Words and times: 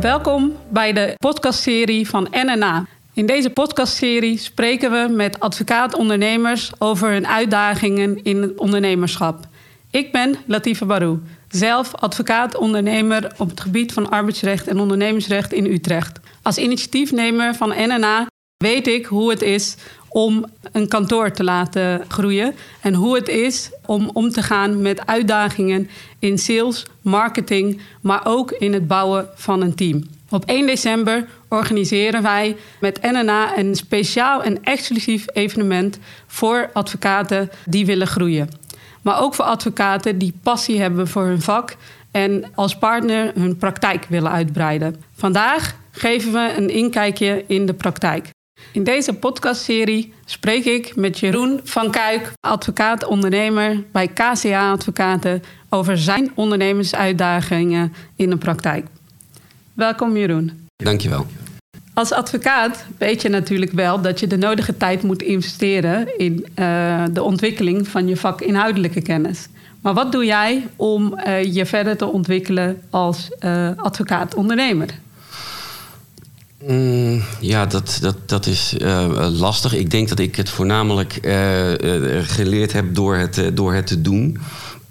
Welkom 0.00 0.56
bij 0.68 0.92
de 0.92 1.14
podcastserie 1.16 2.08
van 2.08 2.28
NNA. 2.30 2.86
In 3.12 3.26
deze 3.26 3.50
podcastserie 3.50 4.38
spreken 4.38 4.90
we 4.90 5.12
met 5.14 5.40
advocaat-ondernemers 5.40 6.70
over 6.78 7.10
hun 7.10 7.26
uitdagingen 7.26 8.24
in 8.24 8.42
het 8.42 8.58
ondernemerschap. 8.58 9.46
Ik 9.90 10.12
ben 10.12 10.36
Latifa 10.46 10.86
Barou, 10.86 11.18
zelf 11.48 11.94
advocaat-ondernemer 11.94 13.32
op 13.38 13.50
het 13.50 13.60
gebied 13.60 13.92
van 13.92 14.10
arbeidsrecht 14.10 14.66
en 14.66 14.78
ondernemersrecht 14.78 15.52
in 15.52 15.66
Utrecht. 15.66 16.20
Als 16.42 16.58
initiatiefnemer 16.58 17.54
van 17.54 17.68
NNA 17.68 18.26
weet 18.56 18.86
ik 18.86 19.06
hoe 19.06 19.30
het 19.30 19.42
is 19.42 19.76
om 20.12 20.44
een 20.72 20.88
kantoor 20.88 21.30
te 21.30 21.44
laten 21.44 22.04
groeien 22.08 22.54
en 22.80 22.94
hoe 22.94 23.14
het 23.14 23.28
is 23.28 23.70
om 23.86 24.10
om 24.12 24.30
te 24.30 24.42
gaan 24.42 24.82
met 24.82 25.06
uitdagingen 25.06 25.88
in 26.18 26.38
sales, 26.38 26.86
marketing, 27.02 27.80
maar 28.00 28.20
ook 28.24 28.50
in 28.50 28.72
het 28.72 28.86
bouwen 28.86 29.28
van 29.34 29.60
een 29.60 29.74
team. 29.74 30.04
Op 30.30 30.44
1 30.44 30.66
december 30.66 31.28
organiseren 31.48 32.22
wij 32.22 32.56
met 32.80 33.02
NNA 33.02 33.58
een 33.58 33.74
speciaal 33.74 34.42
en 34.42 34.64
exclusief 34.64 35.24
evenement 35.32 35.98
voor 36.26 36.70
advocaten 36.72 37.50
die 37.66 37.86
willen 37.86 38.06
groeien. 38.06 38.48
Maar 39.02 39.20
ook 39.20 39.34
voor 39.34 39.44
advocaten 39.44 40.18
die 40.18 40.34
passie 40.42 40.80
hebben 40.80 41.08
voor 41.08 41.24
hun 41.24 41.40
vak 41.40 41.76
en 42.10 42.44
als 42.54 42.78
partner 42.78 43.32
hun 43.34 43.56
praktijk 43.56 44.06
willen 44.08 44.30
uitbreiden. 44.30 45.02
Vandaag 45.14 45.74
geven 45.90 46.32
we 46.32 46.54
een 46.56 46.70
inkijkje 46.70 47.44
in 47.46 47.66
de 47.66 47.74
praktijk. 47.74 48.28
In 48.72 48.84
deze 48.84 49.12
podcastserie 49.12 50.12
spreek 50.24 50.64
ik 50.64 50.96
met 50.96 51.18
Jeroen 51.18 51.60
van 51.64 51.90
Kuik, 51.90 52.32
advocaat-ondernemer 52.40 53.84
bij 53.92 54.08
KCA 54.08 54.70
Advocaten, 54.70 55.42
over 55.68 55.98
zijn 55.98 56.30
ondernemersuitdagingen 56.34 57.92
in 58.16 58.30
de 58.30 58.36
praktijk. 58.36 58.86
Welkom 59.72 60.16
Jeroen. 60.16 60.68
Dankjewel. 60.76 61.26
Als 61.94 62.12
advocaat 62.12 62.84
weet 62.98 63.22
je 63.22 63.28
natuurlijk 63.28 63.72
wel 63.72 64.00
dat 64.00 64.20
je 64.20 64.26
de 64.26 64.36
nodige 64.36 64.76
tijd 64.76 65.02
moet 65.02 65.22
investeren 65.22 66.18
in 66.18 66.46
uh, 66.58 67.04
de 67.12 67.22
ontwikkeling 67.22 67.88
van 67.88 68.08
je 68.08 68.16
vakinhoudelijke 68.16 69.02
kennis. 69.02 69.48
Maar 69.80 69.94
wat 69.94 70.12
doe 70.12 70.24
jij 70.24 70.66
om 70.76 71.20
uh, 71.26 71.42
je 71.54 71.66
verder 71.66 71.96
te 71.96 72.06
ontwikkelen 72.06 72.82
als 72.90 73.30
uh, 73.44 73.68
advocaat-ondernemer? 73.76 74.88
Mm, 76.66 77.22
ja, 77.40 77.66
dat, 77.66 77.98
dat, 78.00 78.16
dat 78.26 78.46
is 78.46 78.74
uh, 78.78 79.28
lastig. 79.38 79.74
Ik 79.74 79.90
denk 79.90 80.08
dat 80.08 80.18
ik 80.18 80.36
het 80.36 80.48
voornamelijk 80.48 81.18
uh, 81.22 81.72
geleerd 82.22 82.72
heb 82.72 82.94
door 82.94 83.16
het, 83.16 83.50
door 83.54 83.74
het 83.74 83.86
te 83.86 84.00
doen. 84.00 84.38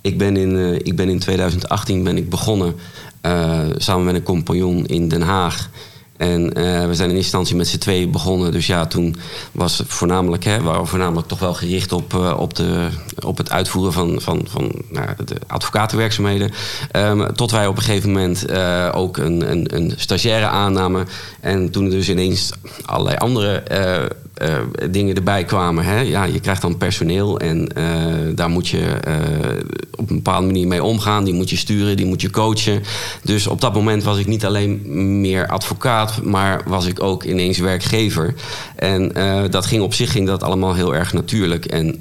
Ik 0.02 0.18
ben 0.18 0.38
in, 0.38 0.86
ik 0.86 0.96
ben 0.96 1.10
in 1.10 1.20
2018 1.20 2.04
ben 2.04 2.18
ik 2.18 2.30
begonnen 2.30 2.76
samen 3.78 4.06
met 4.06 4.16
een 4.16 4.24
compagnon 4.24 4.86
in 4.86 5.08
Den 5.08 5.22
Haag 5.22 5.70
en 6.20 6.60
uh, 6.60 6.86
we 6.86 6.96
zijn 6.96 7.10
in 7.10 7.16
instantie 7.16 7.56
met 7.56 7.68
z'n 7.68 7.78
twee 7.78 8.08
begonnen. 8.08 8.52
Dus 8.52 8.68
ja, 8.68 8.86
toen 8.86 9.16
was 9.52 9.78
het 9.78 9.88
voornamelijk, 9.88 10.44
hè, 10.44 10.62
waren 10.62 10.82
we 10.82 10.88
voornamelijk 10.88 11.28
toch 11.28 11.40
wel 11.40 11.54
gericht 11.54 11.92
op, 11.92 12.14
uh, 12.14 12.34
op, 12.38 12.56
de, 12.56 12.88
op 13.20 13.38
het 13.38 13.52
uitvoeren 13.52 13.94
van, 13.94 14.22
van, 14.22 14.46
van 14.50 14.72
nou, 14.90 15.08
de 15.26 15.36
advocatenwerkzaamheden. 15.48 16.52
Um, 16.96 17.34
tot 17.34 17.52
wij 17.52 17.68
op 17.68 17.78
een 17.78 17.84
gegeven 17.84 18.12
moment 18.12 18.50
uh, 18.50 18.90
ook 18.94 19.18
een, 19.18 19.52
een, 19.52 19.76
een 19.76 19.94
stagiaire 19.96 20.48
aannamen. 20.48 21.08
En 21.40 21.70
toen 21.72 21.90
dus 21.90 22.10
ineens 22.10 22.52
allerlei 22.86 23.18
andere 23.18 23.64
uh, 24.42 24.58
dingen 24.92 25.16
erbij 25.16 25.44
kwamen. 25.44 25.84
Hè? 25.84 26.00
Ja, 26.00 26.24
je 26.24 26.40
krijgt 26.40 26.62
dan 26.62 26.78
personeel 26.78 27.40
en 27.40 27.70
uh, 27.78 28.36
daar 28.36 28.50
moet 28.50 28.68
je 28.68 28.78
uh, 29.08 29.16
op 29.96 30.10
een 30.10 30.16
bepaalde 30.16 30.46
manier 30.46 30.68
mee 30.68 30.84
omgaan. 30.84 31.24
Die 31.24 31.34
moet 31.34 31.50
je 31.50 31.58
sturen, 31.58 31.98
die 31.98 32.06
moet 32.06 32.22
je 32.22 32.30
coachen. 32.30 32.84
Dus 33.24 33.48
op 33.48 33.62
dat 33.62 33.74
moment 33.74 34.04
was 34.04 34.18
ik 34.18 34.28
niet 34.28 34.46
alleen 34.46 34.82
meer 35.22 35.48
advocaat, 35.48 36.24
maar 36.24 36.62
was 36.66 36.86
ik 36.86 37.04
ook 37.04 37.24
ineens 37.24 37.58
werkgever. 37.58 38.34
En 38.76 39.12
dat 39.50 39.66
ging 39.66 39.84
op 39.84 39.94
zich 39.94 40.12
ging 40.12 40.28
dat 40.28 40.44
allemaal 40.44 40.76
heel 40.76 40.96
erg 40.96 41.14
natuurlijk 41.14 41.66
en 41.66 41.96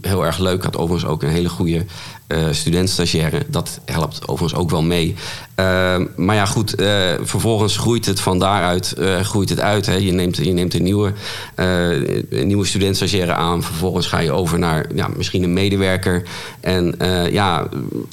heel 0.00 0.24
erg 0.24 0.38
leuk. 0.38 0.56
Ik 0.56 0.62
had 0.62 0.76
overigens 0.76 1.10
ook 1.10 1.22
een 1.22 1.28
hele 1.28 1.48
goede 1.48 1.84
uh, 2.32 2.46
student-stagiaire. 2.50 3.42
Dat 3.48 3.80
helpt 3.84 4.28
overigens 4.28 4.60
ook 4.60 4.70
wel 4.70 4.82
mee. 4.82 5.14
Uh, 5.60 5.96
maar 6.16 6.34
ja, 6.34 6.46
goed, 6.46 6.80
uh, 6.80 6.88
vervolgens 7.22 7.76
groeit 7.76 8.06
het 8.06 8.20
van 8.20 8.38
daaruit 8.38 8.94
groeit 9.22 9.48
het 9.48 9.60
uit. 9.60 9.86
Hè. 9.86 9.94
Je, 9.94 10.12
neemt, 10.12 10.36
je 10.36 10.52
neemt 10.52 10.74
een 10.74 10.82
nieuwe, 10.82 11.12
een 11.54 12.46
nieuwe 12.46 12.66
student-stagiaire 12.66 13.32
aan. 13.32 13.62
Vervolgens 13.62 14.06
ga 14.06 14.18
je 14.18 14.32
over 14.32 14.58
naar 14.58 14.86
ja, 14.94 15.08
misschien 15.16 15.42
een 15.42 15.52
medewerker. 15.52 16.22
En 16.60 16.94
ja, 17.30 17.68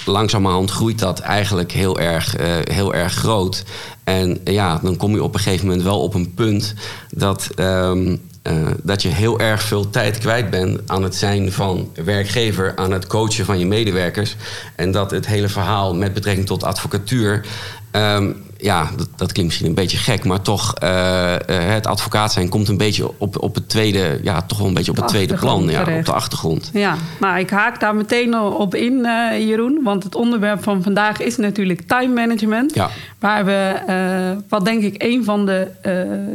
langzamerhand 0.06 0.72
groeit 0.72 1.00
dat 1.00 1.20
eigenlijk 1.20 1.72
heel 1.72 2.00
erg, 2.00 2.36
heel 2.64 2.94
erg 2.94 3.14
groot. 3.14 3.64
En 4.04 4.40
ja, 4.44 4.80
dan 4.84 4.98
kom 4.98 5.14
je 5.14 5.24
op 5.24 5.34
een 5.34 5.40
gegeven 5.40 5.66
moment 5.68 5.84
wel 5.84 6.02
op 6.02 6.14
een 6.14 6.34
punt 6.34 6.74
dat. 7.10 7.50
Um, 7.60 8.22
uh, 8.48 8.68
dat 8.84 9.02
je 9.02 9.10
heel 9.10 9.40
erg 9.40 9.62
veel 9.62 9.90
tijd 9.90 10.18
kwijt 10.18 10.50
bent 10.50 10.80
aan 10.86 11.04
het 11.04 11.16
zijn 11.16 11.52
van 11.52 11.92
werkgever, 12.04 12.76
aan 12.76 12.92
het 12.92 13.08
coachen 13.08 13.46
van 13.46 13.60
je 13.60 13.66
medewerkers. 13.66 14.36
En 14.76 14.92
dat 14.92 15.12
het 15.12 15.28
hele 15.28 15.50
verhaal 15.50 15.96
met 15.96 16.14
betrekking 16.14 16.48
tot 16.48 16.64
advocatuur 16.64 17.46
um, 17.92 18.46
ja, 18.58 18.90
dat, 18.98 19.08
dat, 19.16 19.32
klinkt 19.32 19.44
misschien 19.44 19.68
een 19.68 19.74
beetje 19.74 19.98
gek, 19.98 20.24
maar 20.24 20.42
toch, 20.42 20.74
uh, 20.84 21.36
het 21.48 21.88
advocaat 21.88 22.34
zijn 22.34 22.50
komt 22.50 22.68
een 22.68 22.78
beetje 22.78 23.12
op, 23.18 23.42
op 23.42 23.56
het 23.56 23.70
tweede, 23.70 24.20
ja, 24.24 24.42
toch 24.42 24.58
wel 24.58 24.68
een 24.68 24.74
beetje 24.74 24.92
op 24.92 24.98
het 24.98 25.08
tweede 25.08 25.34
plan, 25.34 25.70
ja, 25.70 25.80
op 25.98 26.06
de 26.06 26.12
achtergrond. 26.12 26.70
Ja, 26.74 26.96
maar 27.20 27.40
ik 27.40 27.50
haak 27.50 27.80
daar 27.80 27.96
meteen 27.96 28.40
op 28.40 28.76
in, 28.76 28.94
uh, 28.94 29.48
Jeroen, 29.48 29.80
want 29.84 30.04
het 30.04 30.16
onderwerp 30.16 30.64
van 30.64 30.84
vandaag 30.84 31.20
is 31.20 31.38
natuurlijk 31.38 31.82
time 31.82 32.14
management. 32.14 32.74
Ja. 32.74 32.90
Waar 33.20 33.46
we, 33.46 33.76
uh, 33.90 34.44
wat 34.50 34.66
denk 34.66 34.84
ik 34.84 35.04
een 35.04 35.24
van 35.24 35.46
de 35.46 35.68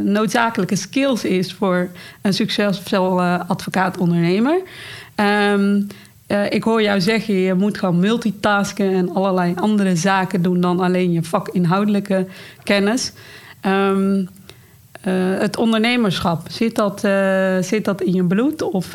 noodzakelijke 0.04 0.76
skills 0.76 1.24
is 1.24 1.52
voor 1.52 1.88
een 2.22 2.34
succesvol 2.34 3.22
advocaat-ondernemer. 3.22 4.60
Um, 5.16 5.86
uh, 6.32 6.50
ik 6.50 6.62
hoor 6.62 6.82
jou 6.82 7.00
zeggen, 7.00 7.34
je 7.34 7.54
moet 7.54 7.78
gaan 7.78 8.00
multitasken 8.00 8.94
en 8.94 9.14
allerlei 9.14 9.54
andere 9.56 9.96
zaken 9.96 10.42
doen 10.42 10.60
dan 10.60 10.80
alleen 10.80 11.12
je 11.12 11.22
vakinhoudelijke 11.22 12.26
kennis. 12.62 13.12
Um, 13.66 14.28
uh, 15.04 15.38
het 15.38 15.56
ondernemerschap, 15.56 16.46
zit 16.50 16.74
dat, 16.74 17.04
uh, 17.04 17.56
zit 17.60 17.84
dat 17.84 18.02
in 18.02 18.12
je 18.12 18.24
bloed? 18.24 18.62
Of 18.62 18.92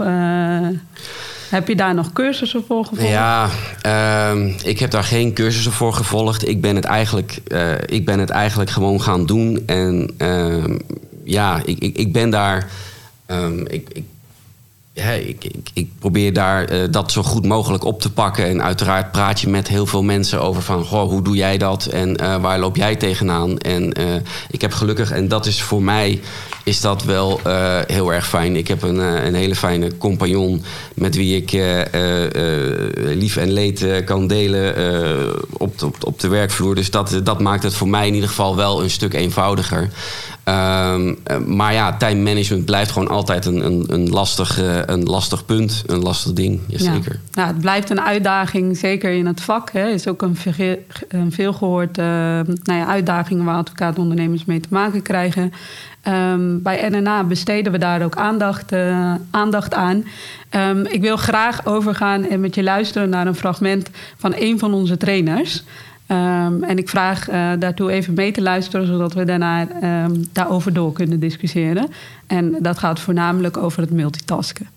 heb 1.50 1.68
je 1.68 1.76
daar 1.76 1.94
nog 1.94 2.14
cursussen 2.14 2.64
voor 2.68 2.86
gevolgd? 2.86 3.12
Ja, 3.12 3.50
ehm, 3.82 4.52
ik 4.64 4.80
heb 4.80 4.92
daar 4.92 5.04
geen 5.04 5.34
cursussen 5.34 5.72
voor 5.72 5.94
gevolgd. 5.94 6.48
Ik 6.48 6.62
ben 6.62 6.76
het 6.76 6.86
eigenlijk, 6.86 7.42
ik 7.86 8.06
ben 8.06 8.20
het 8.20 8.30
eigenlijk 8.30 8.70
gewoon 8.70 9.02
gaan 9.02 9.26
doen. 9.26 9.64
En 9.66 10.14
ehm, 10.18 10.78
ja, 11.24 11.62
ik, 11.66 11.80
ik, 11.80 11.98
ik 11.98 12.14
ben 12.14 12.30
daar. 12.30 12.70
ik 13.68 14.04
ja, 14.98 15.12
ik, 15.12 15.52
ik, 15.74 15.88
probeer 16.00 16.34
daar 16.34 16.74
uh, 16.74 16.84
dat 16.92 17.12
zo 17.12 17.24
goed 17.24 17.46
mogelijk 17.46 17.84
op 17.84 18.02
te 18.02 18.12
pakken. 18.12 18.46
En 18.46 18.64
uiteraard 18.64 19.12
praat 19.12 19.42
je 19.42 19.50
met 19.50 19.68
heel 19.68 19.86
veel 19.86 20.04
mensen 20.04 20.42
over 20.42 20.62
van... 20.62 20.86
Goh, 20.86 21.10
hoe 21.10 21.22
doe 21.22 21.36
jij 21.36 21.58
dat 21.58 21.86
en 21.86 22.22
uh, 22.22 22.36
waar 22.42 22.60
loop 22.60 22.76
jij 22.76 22.96
tegenaan? 22.96 23.58
En 23.58 24.00
uh, 24.00 24.16
ik 24.50 24.62
heb 24.62 24.74
gelukkig, 24.74 25.12
en 25.12 25.28
dat 25.28 25.46
is 25.46 25.62
voor 25.62 25.84
mij 25.84 26.22
is 26.64 26.82
dat 26.82 27.04
wel 27.04 27.40
heel 27.88 28.14
erg 28.14 28.28
fijn. 28.28 28.56
Ik 28.56 28.68
heb 28.68 28.82
een, 28.82 28.98
een 28.98 29.36
hele 29.36 29.56
fijne 29.56 29.98
compagnon... 29.98 30.64
met 30.94 31.16
wie 31.16 31.36
ik 31.36 31.52
lief 32.96 33.38
en 33.38 33.52
leed 33.52 34.04
kan 34.06 34.28
delen 34.28 34.76
op, 35.52 35.84
op, 35.84 35.96
op 36.04 36.20
de 36.20 36.28
werkvloer. 36.28 36.76
Dus 36.76 36.92
dat, 36.92 37.20
dat 37.24 37.42
maakt 37.42 37.64
het 37.64 37.74
voor 37.74 37.88
mij 37.88 38.08
in 38.08 38.14
ieder 38.14 38.30
geval 38.30 38.56
wel 38.56 38.84
een 38.84 38.90
stuk 38.90 39.14
eenvoudiger. 39.14 39.90
Um, 40.50 41.18
maar 41.46 41.74
ja, 41.74 41.98
time 41.98 42.22
management 42.22 42.66
blijft 42.66 42.92
gewoon 42.92 43.08
altijd 43.08 43.46
een, 43.46 43.66
een, 43.66 43.86
een, 43.88 44.10
lastig, 44.10 44.60
een 44.88 45.04
lastig 45.04 45.46
punt, 45.46 45.84
een 45.86 46.02
lastig 46.02 46.34
ding. 46.34 46.60
Jazeker. 46.68 47.12
Ja. 47.14 47.30
Nou, 47.32 47.48
het 47.48 47.62
blijft 47.62 47.90
een 47.90 48.02
uitdaging, 48.02 48.78
zeker 48.78 49.12
in 49.12 49.26
het 49.26 49.42
vak. 49.42 49.72
Het 49.72 49.94
is 49.94 50.08
ook 50.08 50.22
een, 50.22 50.38
een 51.08 51.32
veelgehoord 51.32 51.98
uh, 51.98 52.06
nou 52.06 52.80
ja, 52.80 52.86
uitdaging 52.86 53.44
waar 53.44 53.56
advocaatondernemers 53.56 54.46
mee 54.46 54.60
te 54.60 54.68
maken 54.72 55.02
krijgen. 55.02 55.54
Um, 56.08 56.62
bij 56.62 56.90
NNA 56.90 57.24
besteden 57.24 57.72
we 57.72 57.78
daar 57.78 58.04
ook 58.04 58.16
aandacht, 58.16 58.72
uh, 58.72 59.14
aandacht 59.32 59.74
aan. 59.74 60.04
Um, 60.52 60.86
ik 60.86 61.02
wil 61.02 61.18
graag 61.18 61.66
overgaan 61.66 62.24
en 62.30 62.40
met 62.40 62.56
je 62.56 62.64
luisteren 62.64 63.10
naar 63.10 63.28
een 63.28 63.36
fragment 63.36 63.90
van 64.18 64.34
een 64.36 64.60
van 64.60 64.74
onze 64.74 64.98
trainers. 64.98 65.64
Um, 66.12 66.64
en 66.64 66.78
ik 66.78 66.90
vraag 66.90 67.30
uh, 67.30 67.52
daartoe 67.60 67.92
even 67.92 68.14
mee 68.14 68.32
te 68.32 68.42
luisteren, 68.42 68.88
zodat 68.88 69.14
we 69.14 69.26
daarna 69.26 69.68
daarover 70.32 70.74
door 70.74 70.94
kunnen 70.94 71.20
discussiëren. 71.20 71.88
En 72.28 72.56
dat 72.60 72.78
gaat 72.78 73.00
voornamelijk 73.00 73.58
over 73.58 73.82
het 73.82 73.92
multitasken. 73.92 74.77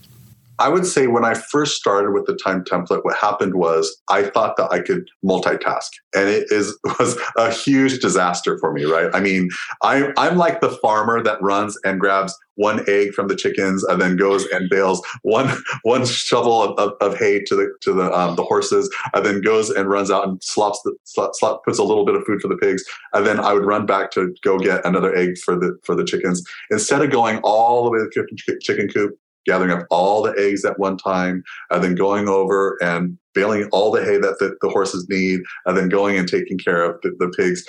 I 0.61 0.69
would 0.69 0.87
say 0.87 1.07
when 1.07 1.25
I 1.25 1.35
first 1.35 1.77
started 1.77 2.13
with 2.13 2.27
the 2.27 2.37
time 2.37 2.65
template, 2.65 3.03
what 3.03 3.17
happened 3.17 3.55
was 3.55 4.01
I 4.09 4.25
thought 4.25 4.57
that 4.59 4.71
I 4.71 4.81
could 4.81 5.09
multitask, 5.25 5.89
and 6.15 6.29
it 6.29 6.53
is 6.53 6.79
was 6.99 7.19
a 7.37 7.51
huge 7.51 8.01
disaster 8.01 8.59
for 8.59 8.73
me. 8.73 8.85
Right? 8.85 9.11
I 9.15 9.21
mean, 9.21 9.49
I'm 9.83 10.13
I'm 10.17 10.37
like 10.37 10.61
the 10.61 10.71
farmer 10.71 11.23
that 11.23 11.43
runs 11.43 11.79
and 11.85 11.99
grabs 11.99 12.37
one 12.57 12.85
egg 12.89 13.15
from 13.15 13.29
the 13.29 13.35
chickens 13.35 13.83
and 13.85 14.03
then 14.03 14.17
goes 14.17 14.45
and 14.49 14.69
bales 14.69 15.03
one 15.23 15.51
one 15.83 16.05
shovel 16.05 16.63
of, 16.63 16.79
of, 16.79 16.93
of 17.01 17.19
hay 17.19 17.41
to 17.45 17.57
the 17.57 17.73
to 17.81 17.95
the 17.95 18.13
um, 18.13 18.37
the 18.37 18.45
horses 18.45 18.95
and 19.15 19.25
then 19.25 19.41
goes 19.41 19.71
and 19.71 19.89
runs 19.89 20.11
out 20.11 20.29
and 20.29 20.43
slops 20.43 20.79
the 20.85 20.95
slop, 21.05 21.31
slop, 21.35 21.65
puts 21.65 21.79
a 21.79 21.83
little 21.83 22.05
bit 22.05 22.15
of 22.15 22.25
food 22.25 22.41
for 22.41 22.49
the 22.49 22.57
pigs 22.59 22.85
and 23.15 23.27
then 23.27 23.41
I 23.41 23.55
would 23.55 23.65
run 23.65 23.87
back 23.87 24.11
to 24.13 24.35
go 24.43 24.59
get 24.59 24.85
another 24.85 25.15
egg 25.17 25.39
for 25.39 25.57
the 25.57 25.79
for 25.85 25.95
the 25.95 26.05
chickens 26.05 26.45
instead 26.71 27.01
of 27.03 27.11
going 27.11 27.39
all 27.39 27.85
the 27.85 27.91
way 27.91 27.99
to 27.99 28.27
the 28.47 28.59
chicken 28.61 28.89
coop 28.89 29.19
gathering 29.47 29.71
up 29.71 29.87
all 29.91 30.23
the 30.23 30.35
eggs 30.39 30.65
at 30.65 30.79
one 30.79 30.97
time 30.97 31.43
and 31.71 31.83
then 31.83 31.95
going 31.95 32.29
over 32.29 32.77
and 32.83 33.17
baling 33.35 33.69
all 33.73 33.91
the 33.91 34.05
hay 34.05 34.19
that 34.19 34.39
the, 34.39 34.57
the 34.61 34.69
horses 34.69 35.07
need 35.09 35.41
and 35.67 35.77
then 35.77 35.89
going 35.89 36.19
and 36.19 36.29
taking 36.29 36.59
care 36.59 36.83
of 36.83 37.01
the, 37.03 37.15
the 37.19 37.29
pigs 37.37 37.65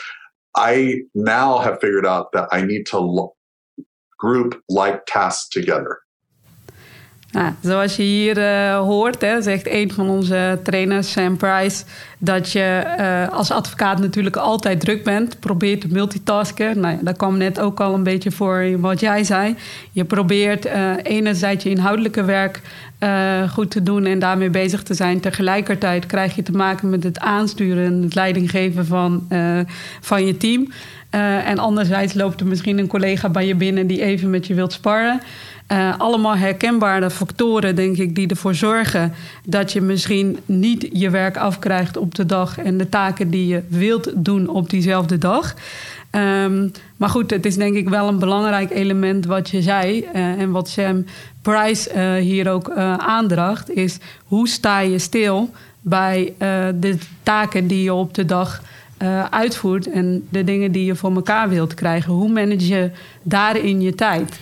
I 0.56 1.02
now 1.16 1.60
have 1.60 1.80
figured 1.80 2.06
out 2.06 2.32
that 2.34 2.50
I 2.52 2.62
need 2.62 2.86
to 2.88 3.30
group-like 4.20 5.06
tasks 5.06 5.50
together. 5.50 6.00
Zoals 7.62 7.96
je 7.96 8.04
hier 8.04 8.38
uh, 8.38 8.78
hoort, 8.78 9.22
hè, 9.22 9.42
zegt 9.42 9.68
een 9.68 9.92
van 9.92 10.10
onze 10.10 10.60
trainers, 10.64 11.12
Sam 11.12 11.38
Price, 11.38 11.84
dat 12.18 12.52
je 12.52 12.84
uh, 13.00 13.38
als 13.38 13.52
advocaat 13.52 14.00
natuurlijk 14.00 14.36
altijd 14.36 14.80
druk 14.80 15.04
bent. 15.04 15.40
Probeert 15.40 15.82
te 15.82 15.88
multitasken. 15.90 16.80
Nou, 16.80 16.98
dat 17.02 17.18
kwam 17.18 17.38
net 17.38 17.60
ook 17.60 17.80
al 17.80 17.94
een 17.94 18.04
beetje 18.04 18.32
voor 18.32 18.80
wat 18.80 19.00
jij 19.00 19.24
zei. 19.24 19.56
Je 19.92 20.04
probeert 20.04 20.66
uh, 20.66 20.92
enerzijds 21.04 21.64
je 21.64 21.70
inhoudelijke 21.70 22.24
werk 22.24 22.62
goed 23.50 23.72
te 23.72 23.84
doen 23.84 24.06
en 24.06 24.20
daarmee 24.20 24.50
bezig 24.50 24.84
te 24.84 24.94
zijn. 24.94 25.20
Tegelijkertijd 25.20 26.06
krijg 26.06 26.36
je 26.36 26.44
te 26.44 26.52
maken 26.52 26.90
met 26.90 27.04
het 27.04 27.20
aansturen 27.20 27.86
en 27.86 28.02
het 28.02 28.16
leidinggeven 28.16 28.86
van, 28.86 29.28
van 30.02 30.26
je 30.26 30.38
team. 30.38 30.72
En 31.46 31.58
anderzijds 31.58 32.14
loopt 32.14 32.40
er 32.40 32.48
misschien 32.48 32.78
een 32.78 32.88
collega 32.88 33.30
bij 33.30 33.48
je 33.48 33.56
binnen 33.56 33.88
die 33.88 34.02
even 34.02 34.30
met 34.30 34.48
je 34.48 34.54
wilt 34.54 34.74
sparren. 34.74 35.22
Uh, 35.72 35.94
allemaal 35.98 36.36
herkenbare 36.36 37.10
factoren, 37.10 37.76
denk 37.76 37.98
ik, 37.98 38.16
die 38.16 38.28
ervoor 38.28 38.56
zorgen 38.56 39.14
dat 39.46 39.72
je 39.72 39.82
misschien 39.82 40.38
niet 40.46 40.88
je 40.92 41.10
werk 41.10 41.38
afkrijgt 41.38 41.98
op 41.98 42.16
de 42.16 42.26
dag 42.26 42.58
en 42.58 42.78
de 42.78 42.90
taken 42.90 43.30
die 43.30 43.48
je 43.48 43.62
wilt 43.68 44.12
doen 44.16 44.48
op 44.48 44.70
diezelfde 44.70 45.18
dag. 45.18 45.54
Um, 46.12 46.72
maar 46.98 47.10
goed, 47.10 47.30
het 47.32 47.46
is 47.46 47.56
denk 47.56 47.76
ik 47.76 47.90
wel 47.90 48.08
een 48.08 48.20
belangrijk 48.20 48.72
element 48.72 49.26
wat 49.26 49.50
je 49.50 49.62
zei 49.62 50.06
uh, 50.16 50.42
en 50.42 50.52
wat 50.52 50.70
Sam 50.70 51.06
Price 51.42 52.00
hier 52.20 52.50
ook 52.50 52.70
aandracht, 52.98 53.70
is 53.70 53.98
hoe 54.26 54.48
sta 54.48 54.80
je 54.80 55.00
stil 55.00 55.50
bij 55.82 56.34
de 56.80 56.98
taken 57.24 57.68
die 57.68 57.84
je 57.84 57.94
op 57.94 58.14
de 58.14 58.26
dag 58.26 58.62
uitvoert 59.30 59.92
en 59.92 60.28
de 60.30 60.44
dingen 60.44 60.72
die 60.72 60.86
je 60.86 60.96
voor 60.96 61.16
elkaar 61.16 61.50
wilt 61.50 61.74
krijgen. 61.74 62.14
Hoe 62.14 62.32
manage 62.32 62.68
je 62.68 62.92
daarin 63.22 63.82
je 63.82 63.96
tijd? 63.96 64.40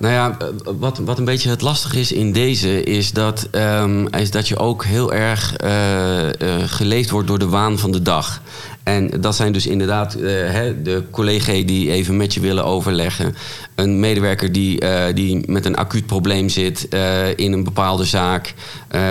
Nou 0.00 0.12
ja, 0.12 0.36
wat, 0.78 0.98
wat 0.98 1.18
een 1.18 1.24
beetje 1.24 1.50
het 1.50 1.60
lastige 1.60 2.00
is 2.00 2.12
in 2.12 2.32
deze, 2.32 2.82
is 2.82 3.12
dat, 3.12 3.48
um, 3.52 4.08
is 4.08 4.30
dat 4.30 4.48
je 4.48 4.58
ook 4.58 4.84
heel 4.84 5.12
erg 5.12 5.54
uh, 5.64 6.24
uh, 6.24 6.30
geleefd 6.66 7.10
wordt 7.10 7.28
door 7.28 7.38
de 7.38 7.48
waan 7.48 7.78
van 7.78 7.90
de 7.90 8.02
dag. 8.02 8.40
En 8.82 9.10
dat 9.20 9.36
zijn 9.36 9.52
dus 9.52 9.66
inderdaad 9.66 10.16
uh, 10.16 10.30
hè, 10.30 10.82
de 10.82 11.04
collega's 11.10 11.64
die 11.64 11.90
even 11.90 12.16
met 12.16 12.34
je 12.34 12.40
willen 12.40 12.64
overleggen. 12.64 13.34
Een 13.74 14.00
medewerker 14.00 14.52
die, 14.52 14.82
die 15.14 15.50
met 15.50 15.64
een 15.64 15.76
acuut 15.76 16.06
probleem 16.06 16.48
zit 16.48 16.88
in 17.36 17.52
een 17.52 17.64
bepaalde 17.64 18.04
zaak. 18.04 18.54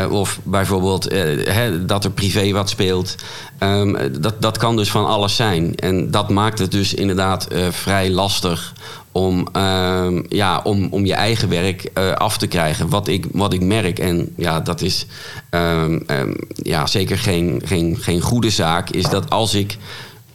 of 0.09 0.39
bijvoorbeeld 0.43 1.03
hè, 1.43 1.85
dat 1.85 2.03
er 2.03 2.11
privé 2.11 2.51
wat 2.51 2.69
speelt. 2.69 3.15
Um, 3.59 4.21
dat, 4.21 4.41
dat 4.41 4.57
kan 4.57 4.75
dus 4.75 4.91
van 4.91 5.05
alles 5.05 5.35
zijn. 5.35 5.75
En 5.75 6.11
dat 6.11 6.29
maakt 6.29 6.59
het 6.59 6.71
dus 6.71 6.93
inderdaad 6.93 7.47
vrij 7.69 8.11
lastig 8.11 8.73
om, 9.11 9.47
uh, 9.55 10.07
ja, 10.29 10.61
om, 10.63 10.87
om 10.91 11.05
je 11.05 11.13
eigen 11.13 11.49
werk 11.49 11.89
uh, 11.97 12.11
af 12.11 12.37
te 12.37 12.47
krijgen. 12.47 12.89
Wat 12.89 13.07
ik, 13.07 13.25
wat 13.31 13.53
ik 13.53 13.61
merk, 13.61 13.99
en 13.99 14.33
ja, 14.37 14.59
dat 14.59 14.81
is 14.81 15.05
um, 15.51 16.03
um, 16.07 16.35
ja, 16.53 16.87
zeker 16.87 17.17
geen, 17.17 17.61
geen, 17.65 17.97
geen 17.99 18.21
goede 18.21 18.49
zaak, 18.49 18.89
is 18.89 19.03
dat 19.03 19.29
als 19.29 19.53
ik 19.53 19.77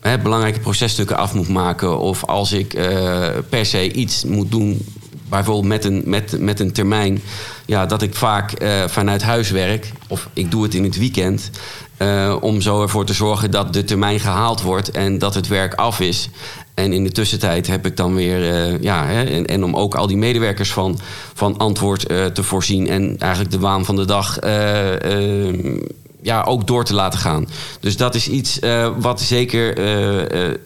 hè, 0.01 0.19
belangrijke 0.19 0.61
processtukken 0.61 1.17
af 1.17 1.35
moet 1.35 1.49
maken 1.49 1.99
of 1.99 2.25
als 2.25 2.53
ik 2.53 2.75
uh, 2.75 3.29
per 3.49 3.67
se 3.67 3.93
iets 3.93 4.25
moet 4.25 4.51
doen, 4.51 4.87
bijvoorbeeld 5.29 5.67
met 5.67 5.85
een, 5.85 6.03
met, 6.07 6.41
met 6.41 6.61
een 6.61 6.73
termijn, 6.73 7.23
ja, 7.67 7.87
dat 7.87 8.03
ik 8.03 8.15
vaak 8.15 8.63
uh, 8.63 8.85
vanuit 8.87 9.23
huis 9.23 9.51
werk 9.51 9.93
of 10.09 10.29
ik 10.33 10.51
doe 10.51 10.63
het 10.63 10.75
in 10.75 10.85
het 10.85 10.99
weekend. 10.99 11.51
Uh, 11.99 12.37
om 12.41 12.61
zo 12.61 12.83
ervoor 12.83 13.05
te 13.05 13.13
zorgen 13.13 13.51
dat 13.51 13.73
de 13.73 13.85
termijn 13.85 14.21
gehaald 14.21 14.63
wordt 14.63 14.91
en 14.91 15.19
dat 15.19 15.35
het 15.35 15.49
werk 15.49 15.75
af 15.75 16.01
is. 16.01 16.29
En 16.75 16.93
in 16.93 17.05
de 17.05 17.11
tussentijd 17.11 17.67
heb 17.67 17.87
ik 17.87 17.97
dan 17.97 18.15
weer, 18.15 18.41
uh, 18.41 18.81
ja, 18.83 19.07
hè, 19.07 19.25
en, 19.25 19.47
en, 19.47 19.65
om 19.65 19.77
ook 19.77 19.95
al 19.95 20.07
die 20.07 20.17
medewerkers 20.17 20.73
van, 20.73 20.99
van 21.35 21.57
antwoord 21.57 22.11
uh, 22.11 22.25
te 22.25 22.43
voorzien 22.43 22.89
en 22.89 23.19
eigenlijk 23.19 23.53
de 23.53 23.59
waan 23.59 23.85
van 23.85 23.97
de 23.97 24.05
dag 24.05 24.45
uh, 24.45 25.79
ja, 26.23 26.43
ook 26.43 26.67
door 26.67 26.85
te 26.85 26.95
laten 26.95 27.19
gaan. 27.19 27.49
Dus 27.81 27.97
dat 27.97 28.15
is 28.15 28.29
iets 28.29 28.59
wat 28.99 29.21
zeker 29.21 29.79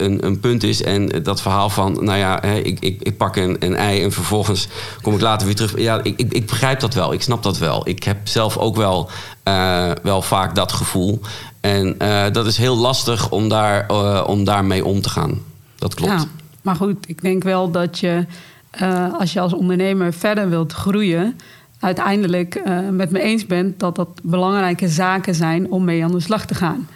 een, 0.03 0.27
een, 0.27 0.41
punt 0.41 0.63
is. 0.63 0.83
En 0.83 1.23
dat 1.23 1.43
verhaal 1.43 1.71
van, 1.71 2.05
nou 2.05 2.19
ja, 2.19 2.39
hè, 2.41 2.59
ik, 2.59 2.81
ik, 2.81 3.03
ik, 3.03 3.17
pak 3.17 3.37
een, 3.37 3.57
een, 3.59 3.77
ei 3.77 4.03
en 4.03 4.13
vervolgens 4.13 4.69
kom 5.03 5.15
ik 5.15 5.21
later 5.21 5.47
weer 5.47 5.57
terug. 5.57 5.79
Ja, 5.79 6.01
ik, 6.03 6.19
ik, 6.19 6.33
ik 6.33 6.47
begrijp 6.47 6.81
dat 6.81 6.95
wel, 6.95 7.13
ik 7.13 7.23
snap 7.23 7.43
dat 7.43 7.59
wel. 7.59 7.89
Ik 7.89 8.03
heb 8.03 8.19
zelf 8.29 8.57
ook 8.57 8.77
wel, 8.77 9.11
wel 10.03 10.23
vaak 10.23 10.55
dat 10.55 10.73
gevoel. 10.73 11.21
En 11.61 11.97
dat 12.33 12.47
is 12.47 12.57
heel 12.57 12.77
lastig 12.77 13.31
om, 13.31 13.49
daar, 13.49 13.89
om 14.27 14.45
daarmee 14.45 14.85
om 14.85 15.03
te 15.03 15.09
gaan 15.09 15.43
dat 15.79 15.95
klopt. 15.95 16.13
Ja, 16.13 16.25
maar 16.63 16.77
goed, 16.77 17.09
ik 17.09 17.23
denk 17.23 17.43
wel 17.43 17.71
dat 17.71 17.99
je 17.99 18.27
uh, 18.83 19.15
als 19.19 19.33
je 19.33 19.41
als 19.41 19.53
ondernemer 19.53 20.13
verder 20.13 20.49
wilt 20.49 20.73
groeien, 20.73 21.39
uiteindelijk 21.81 22.63
uh, 22.67 22.79
met 22.91 23.11
me 23.11 23.21
eens 23.21 23.47
bent 23.47 23.81
dat 23.81 23.97
dat 23.97 24.09
belangrijke 24.23 24.89
zaken 24.89 25.35
zijn 25.35 25.71
om 25.71 25.85
mee 25.85 26.05
aan 26.05 26.13
de 26.13 26.21
slag 26.21 26.47
te 26.47 26.55
gaan. 26.55 26.89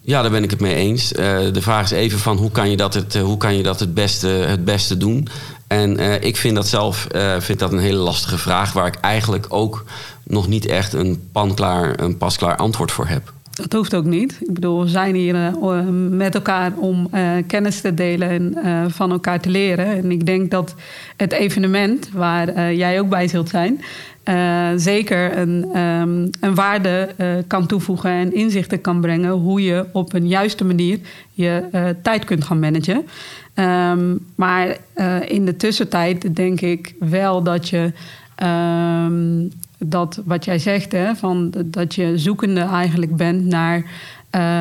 Ja, 0.00 0.22
daar 0.22 0.30
ben 0.30 0.42
ik 0.42 0.50
het 0.50 0.60
mee 0.60 0.74
eens. 0.74 1.12
Uh, 1.12 1.18
de 1.52 1.62
vraag 1.62 1.84
is 1.84 1.90
even 1.90 2.18
van 2.18 2.36
hoe 2.36 2.50
kan 2.50 2.70
je 2.70 2.76
dat 2.76 2.94
het, 2.94 3.18
hoe 3.18 3.36
kan 3.36 3.56
je 3.56 3.62
dat 3.62 3.80
het, 3.80 3.94
beste, 3.94 4.26
het 4.26 4.64
beste 4.64 4.96
doen? 4.96 5.28
En 5.66 6.22
ik 6.22 6.36
vind 6.36 6.54
dat 6.54 6.66
zelf 6.66 7.06
vind 7.38 7.58
dat 7.58 7.72
een 7.72 7.78
hele 7.78 7.98
lastige 7.98 8.38
vraag, 8.38 8.72
waar 8.72 8.86
ik 8.86 8.94
eigenlijk 8.94 9.46
ook 9.48 9.84
nog 10.24 10.48
niet 10.48 10.66
echt 10.66 10.92
een 10.92 11.28
panklaar, 11.32 12.00
een 12.00 12.16
pasklaar 12.16 12.56
antwoord 12.56 12.92
voor 12.92 13.06
heb. 13.06 13.32
Dat 13.56 13.72
hoeft 13.72 13.94
ook 13.94 14.04
niet. 14.04 14.38
Ik 14.40 14.54
bedoel, 14.54 14.82
we 14.82 14.88
zijn 14.88 15.14
hier 15.14 15.34
uh, 15.34 15.88
met 16.10 16.34
elkaar 16.34 16.72
om 16.76 17.08
uh, 17.14 17.30
kennis 17.46 17.80
te 17.80 17.94
delen 17.94 18.28
en 18.28 18.58
uh, 18.64 18.84
van 18.88 19.10
elkaar 19.10 19.40
te 19.40 19.50
leren. 19.50 19.86
En 19.86 20.10
ik 20.10 20.26
denk 20.26 20.50
dat 20.50 20.74
het 21.16 21.32
evenement, 21.32 22.10
waar 22.12 22.74
jij 22.74 23.00
ook 23.00 23.08
bij 23.08 23.28
zult 23.28 23.48
zijn, 23.48 23.80
zeker 24.76 25.38
een, 25.38 25.80
um, 25.80 26.30
een 26.40 26.54
waarde 26.54 27.08
kan 27.46 27.66
toevoegen 27.66 28.10
en 28.10 28.34
inzichten 28.34 28.80
kan 28.80 29.00
brengen 29.00 29.30
hoe 29.30 29.62
je 29.62 29.86
op 29.92 30.12
een 30.12 30.28
juiste 30.28 30.64
manier 30.64 30.98
je 31.32 31.62
tijd 32.02 32.24
kunt 32.24 32.44
gaan 32.44 32.60
managen. 32.60 33.06
Um, 33.54 34.26
maar 34.34 34.76
in 35.26 35.44
de 35.44 35.56
tussentijd 35.56 36.36
denk 36.36 36.60
ik 36.60 36.94
wel 36.98 37.42
dat 37.42 37.68
je. 37.68 37.92
Um, 38.42 39.50
dat 39.78 40.20
wat 40.24 40.44
jij 40.44 40.58
zegt, 40.58 40.92
hè, 40.92 41.14
van 41.14 41.52
dat 41.64 41.94
je 41.94 42.18
zoekende 42.18 42.60
eigenlijk 42.60 43.16
bent 43.16 43.44
naar 43.44 43.84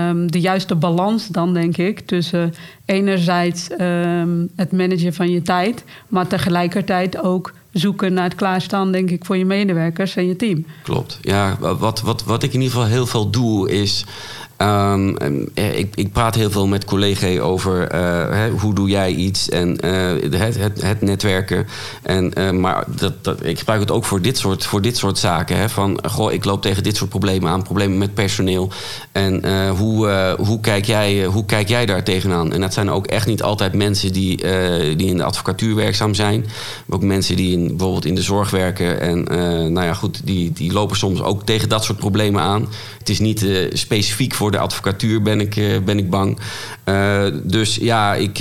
um, 0.09 0.31
de 0.31 0.39
juiste 0.39 0.75
balans 0.75 1.27
dan, 1.27 1.53
denk 1.53 1.77
ik, 1.77 1.99
tussen 1.99 2.53
enerzijds 2.85 3.69
um, 3.79 4.49
het 4.55 4.71
managen 4.71 5.13
van 5.13 5.29
je 5.29 5.41
tijd, 5.41 5.83
maar 6.07 6.27
tegelijkertijd 6.27 7.23
ook 7.23 7.53
zoeken 7.71 8.13
naar 8.13 8.23
het 8.23 8.35
klaarstaan, 8.35 8.91
denk 8.91 9.09
ik, 9.09 9.25
voor 9.25 9.37
je 9.37 9.45
medewerkers 9.45 10.15
en 10.15 10.27
je 10.27 10.35
team. 10.35 10.65
Klopt. 10.83 11.19
Ja, 11.21 11.57
wat, 11.59 12.01
wat, 12.01 12.23
wat 12.23 12.43
ik 12.43 12.53
in 12.53 12.61
ieder 12.61 12.75
geval 12.75 12.89
heel 12.89 13.05
veel 13.05 13.29
doe, 13.29 13.71
is 13.71 14.05
Um, 14.57 15.17
ik, 15.53 15.95
ik, 15.95 16.11
praat 16.11 16.35
heel 16.35 16.51
veel 16.51 16.67
met 16.67 16.85
collega's 16.85 17.39
over 17.39 17.95
uh, 17.95 18.61
hoe 18.61 18.73
doe 18.73 18.89
jij 18.89 19.11
iets 19.11 19.49
en 19.49 19.77
uh, 19.85 20.31
het, 20.39 20.57
het, 20.57 20.81
het, 20.81 21.01
netwerken. 21.01 21.67
En, 22.01 22.59
maar 22.59 22.83
dat, 22.95 23.13
dat, 23.23 23.45
ik 23.45 23.57
gebruik 23.57 23.79
het 23.79 23.91
ook 23.91 24.05
voor 24.05 24.21
dit 24.21 24.37
soort, 24.37 24.65
voor 24.65 24.81
dit 24.81 24.97
soort 24.97 25.17
zaken. 25.17 25.57
Hè, 25.57 25.69
van, 25.69 25.99
goh, 26.09 26.33
ik 26.33 26.45
loop 26.45 26.61
tegen 26.61 26.83
dit 26.83 26.95
soort 26.95 27.09
problemen 27.09 27.51
aan, 27.51 27.63
problemen 27.63 27.97
met 27.97 28.13
personeel. 28.13 28.71
En 29.11 29.67
hoe, 29.69 30.35
hoe, 30.37 30.59
kijk 30.59 30.85
jij, 30.85 31.25
hoe 31.25 31.45
kijk 31.45 31.67
jij 31.67 31.85
daar 31.85 32.03
tegenaan? 32.03 32.53
En 32.53 32.61
dat 32.61 32.73
zijn 32.73 32.91
ook 32.91 33.07
echt 33.07 33.27
niet 33.27 33.43
altijd 33.43 33.73
mensen 33.73 34.13
die, 34.13 34.37
die 34.95 35.07
in 35.07 35.17
de 35.17 35.23
advocatuur 35.23 35.75
werkzaam 35.75 36.13
zijn. 36.13 36.45
Maar 36.85 36.97
ook 36.97 37.03
mensen 37.03 37.35
die 37.35 37.51
in, 37.51 37.67
bijvoorbeeld 37.67 38.05
in 38.05 38.15
de 38.15 38.21
zorg 38.21 38.49
werken. 38.49 39.01
En 39.01 39.23
nou 39.73 39.85
ja, 39.85 39.93
goed, 39.93 40.21
die, 40.23 40.51
die 40.51 40.73
lopen 40.73 40.97
soms 40.97 41.21
ook 41.21 41.45
tegen 41.45 41.69
dat 41.69 41.83
soort 41.83 41.97
problemen 41.97 42.41
aan. 42.41 42.67
Het 43.05 43.13
is 43.13 43.19
niet 43.19 43.45
specifiek 43.73 44.33
voor 44.33 44.51
de 44.51 44.57
advocatuur, 44.57 45.21
ben 45.21 45.39
ik, 45.39 45.83
ben 45.85 45.97
ik 45.97 46.09
bang. 46.09 46.39
dus 47.43 47.75
ja, 47.75 48.15
ik, 48.15 48.37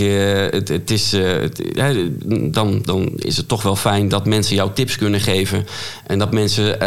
het, 0.50 0.68
het, 0.68 0.90
is, 0.90 1.12
het, 1.12 1.62
dan, 2.54 2.80
dan 2.83 3.12
is 3.16 3.37
het 3.37 3.49
toch 3.49 3.62
wel 3.62 3.76
fijn 3.76 4.09
dat 4.09 4.26
mensen 4.26 4.54
jou 4.54 4.71
tips 4.75 4.97
kunnen 4.97 5.21
geven. 5.21 5.66
En 6.06 6.18
dat 6.18 6.33
mensen 6.33 6.78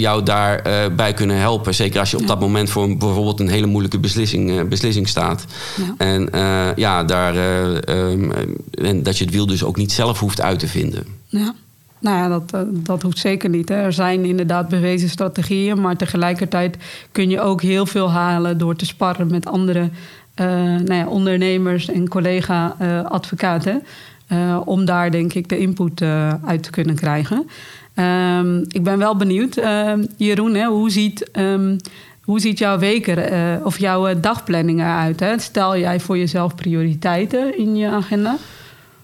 jou 0.00 0.22
daarbij 0.22 1.12
kunnen 1.12 1.36
helpen. 1.36 1.74
Zeker 1.74 2.00
als 2.00 2.10
je 2.10 2.18
op 2.18 2.26
dat 2.26 2.40
moment 2.40 2.70
voor 2.70 2.96
bijvoorbeeld 2.96 3.40
een 3.40 3.48
hele 3.48 3.66
moeilijke 3.66 3.98
beslissing, 3.98 4.68
beslissing 4.68 5.08
staat. 5.08 5.44
Ja. 5.76 5.94
En 5.98 6.28
ja, 6.76 7.04
daar, 7.04 7.36
ehm, 7.80 8.30
en 8.70 9.02
dat 9.02 9.18
je 9.18 9.24
het 9.24 9.32
wiel 9.32 9.46
dus 9.46 9.64
ook 9.64 9.76
niet 9.76 9.92
zelf 9.92 10.18
hoeft 10.18 10.40
uit 10.40 10.58
te 10.58 10.68
vinden. 10.68 11.06
Ja. 11.26 11.54
Nou 12.02 12.16
ja, 12.16 12.28
dat, 12.28 12.52
eh, 12.52 12.60
dat 12.72 13.02
hoeft 13.02 13.18
zeker 13.18 13.48
niet. 13.48 13.68
Hè. 13.68 13.74
Er 13.74 13.92
zijn 13.92 14.24
inderdaad 14.24 14.68
bewezen 14.68 15.08
strategieën, 15.08 15.80
maar 15.80 15.96
tegelijkertijd 15.96 16.76
kun 17.12 17.30
je 17.30 17.40
ook 17.40 17.62
heel 17.62 17.86
veel 17.86 18.10
halen 18.10 18.58
door 18.58 18.76
te 18.76 18.86
sparren 18.86 19.30
met 19.30 19.46
andere 19.46 19.80
uh, 19.80 20.46
nou 20.66 20.94
ja, 20.94 21.06
ondernemers 21.06 21.88
en 21.88 22.08
collega-advocaten. 22.08 23.82
Eh, 24.26 24.60
om 24.64 24.84
daar 24.84 25.10
denk 25.10 25.34
ik 25.34 25.48
de 25.48 25.58
input 25.58 26.02
uit 26.44 26.62
te 26.62 26.70
kunnen 26.70 26.94
krijgen. 26.94 27.46
Ehm, 27.94 28.58
ik 28.68 28.82
ben 28.82 28.98
wel 28.98 29.16
benieuwd, 29.16 29.56
ehm, 29.56 30.04
Jeroen, 30.16 30.54
hè, 30.54 30.66
hoe, 30.66 30.90
ziet, 30.90 31.30
um, 31.32 31.76
hoe 32.22 32.40
ziet 32.40 32.58
jouw 32.58 32.78
weken 32.78 33.64
of 33.64 33.78
jouw 33.78 34.20
dagplanning 34.20 34.80
eruit? 34.80 35.20
Hè? 35.20 35.38
Stel 35.38 35.76
jij 35.78 36.00
voor 36.00 36.18
jezelf 36.18 36.54
prioriteiten 36.54 37.58
in 37.58 37.76
je 37.76 37.88
agenda? 37.88 38.36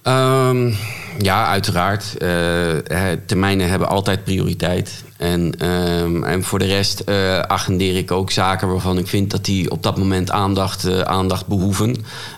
Um, 0.02 0.76
ja, 1.18 1.46
uiteraard. 1.46 2.14
Uh, 2.18 2.76
termijnen 3.26 3.68
hebben 3.68 3.88
altijd 3.88 4.24
prioriteit. 4.24 5.04
En, 5.18 5.66
um, 5.68 6.24
en 6.24 6.44
voor 6.44 6.58
de 6.58 6.66
rest 6.66 7.02
uh, 7.06 7.38
agendeer 7.38 7.96
ik 7.96 8.10
ook 8.10 8.30
zaken 8.30 8.68
waarvan 8.68 8.98
ik 8.98 9.06
vind 9.06 9.30
dat 9.30 9.44
die 9.44 9.70
op 9.70 9.82
dat 9.82 9.98
moment 9.98 10.30
aandacht, 10.30 10.86
uh, 10.86 11.00
aandacht 11.00 11.46
behoeven. 11.46 11.96